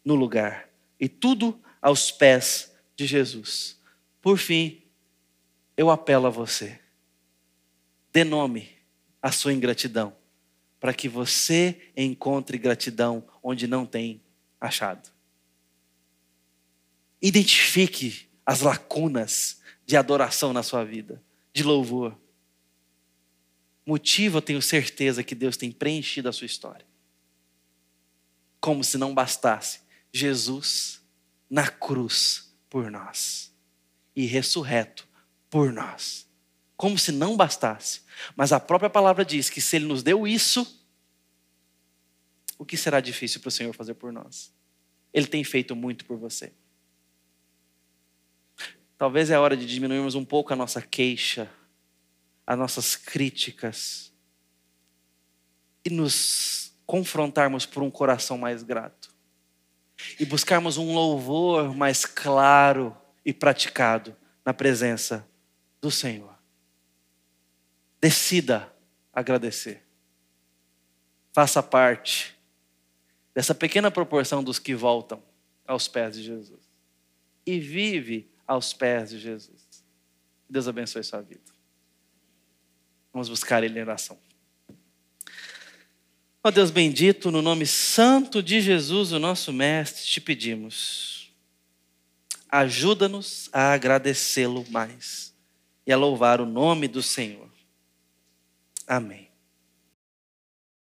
no 0.05 0.15
lugar 0.15 0.69
e 0.99 1.09
tudo 1.09 1.59
aos 1.81 2.11
pés 2.11 2.71
de 2.95 3.05
Jesus. 3.05 3.79
Por 4.21 4.37
fim, 4.37 4.83
eu 5.75 5.89
apelo 5.89 6.27
a 6.27 6.29
você. 6.29 6.79
Dê 8.13 8.23
nome 8.23 8.69
à 9.21 9.31
sua 9.31 9.53
ingratidão, 9.53 10.15
para 10.79 10.93
que 10.93 11.09
você 11.09 11.91
encontre 11.95 12.57
gratidão 12.57 13.23
onde 13.41 13.65
não 13.67 13.85
tem 13.85 14.21
achado. 14.59 15.09
Identifique 17.21 18.29
as 18.45 18.61
lacunas 18.61 19.61
de 19.85 19.95
adoração 19.95 20.53
na 20.53 20.63
sua 20.63 20.83
vida, 20.83 21.21
de 21.53 21.63
louvor. 21.63 22.17
Motivo, 23.85 24.37
eu 24.37 24.41
tenho 24.41 24.61
certeza 24.61 25.23
que 25.23 25.35
Deus 25.35 25.57
tem 25.57 25.71
preenchido 25.71 26.29
a 26.29 26.33
sua 26.33 26.45
história. 26.45 26.85
Como 28.59 28.83
se 28.83 28.97
não 28.97 29.13
bastasse, 29.13 29.81
Jesus 30.11 31.01
na 31.49 31.67
cruz 31.67 32.55
por 32.69 32.89
nós 32.89 33.53
e 34.15 34.25
ressurreto 34.25 35.07
por 35.49 35.73
nós. 35.73 36.27
Como 36.77 36.97
se 36.97 37.11
não 37.11 37.35
bastasse. 37.35 38.01
Mas 38.35 38.51
a 38.51 38.59
própria 38.59 38.89
palavra 38.89 39.25
diz 39.25 39.49
que 39.49 39.59
se 39.61 39.75
Ele 39.75 39.85
nos 39.85 40.01
deu 40.01 40.27
isso, 40.27 40.81
o 42.57 42.65
que 42.65 42.77
será 42.77 42.99
difícil 43.01 43.41
para 43.41 43.49
o 43.49 43.51
Senhor 43.51 43.73
fazer 43.73 43.95
por 43.95 44.11
nós? 44.13 44.53
Ele 45.13 45.27
tem 45.27 45.43
feito 45.43 45.75
muito 45.75 46.05
por 46.05 46.17
você. 46.17 46.53
Talvez 49.01 49.31
é 49.31 49.39
hora 49.39 49.57
de 49.57 49.65
diminuirmos 49.65 50.13
um 50.13 50.23
pouco 50.23 50.53
a 50.53 50.55
nossa 50.55 50.79
queixa, 50.79 51.49
as 52.45 52.55
nossas 52.55 52.95
críticas 52.95 54.13
e 55.83 55.89
nos 55.89 56.71
confrontarmos 56.85 57.65
por 57.65 57.81
um 57.81 57.89
coração 57.89 58.37
mais 58.37 58.61
grato 58.61 59.11
e 60.19 60.23
buscarmos 60.23 60.77
um 60.77 60.93
louvor 60.93 61.75
mais 61.75 62.05
claro 62.05 62.95
e 63.25 63.33
praticado 63.33 64.15
na 64.45 64.53
presença 64.53 65.27
do 65.81 65.89
Senhor. 65.89 66.37
Decida 67.99 68.71
agradecer. 69.11 69.83
Faça 71.33 71.63
parte 71.63 72.37
dessa 73.33 73.55
pequena 73.55 73.89
proporção 73.89 74.43
dos 74.43 74.59
que 74.59 74.75
voltam 74.75 75.23
aos 75.65 75.87
pés 75.87 76.17
de 76.17 76.21
Jesus. 76.21 76.69
E 77.43 77.59
vive 77.59 78.30
aos 78.51 78.73
pés 78.73 79.11
de 79.11 79.19
Jesus. 79.19 79.61
Deus 80.49 80.67
abençoe 80.67 81.03
sua 81.03 81.21
vida. 81.21 81.41
Vamos 83.13 83.29
buscar 83.29 83.63
Ele 83.63 83.79
em 83.79 83.81
oração. 83.81 84.17
Ó 86.43 86.51
Deus 86.51 86.71
bendito, 86.71 87.31
no 87.31 87.41
nome 87.41 87.65
santo 87.65 88.43
de 88.43 88.59
Jesus, 88.59 89.11
o 89.13 89.19
nosso 89.19 89.53
Mestre, 89.53 90.03
te 90.03 90.19
pedimos 90.19 91.21
ajuda-nos 92.51 93.49
a 93.53 93.71
agradecê-lo 93.71 94.69
mais 94.69 95.33
e 95.87 95.93
a 95.93 95.97
louvar 95.97 96.41
o 96.41 96.45
nome 96.45 96.89
do 96.89 97.01
Senhor. 97.01 97.49
Amém. 98.85 99.30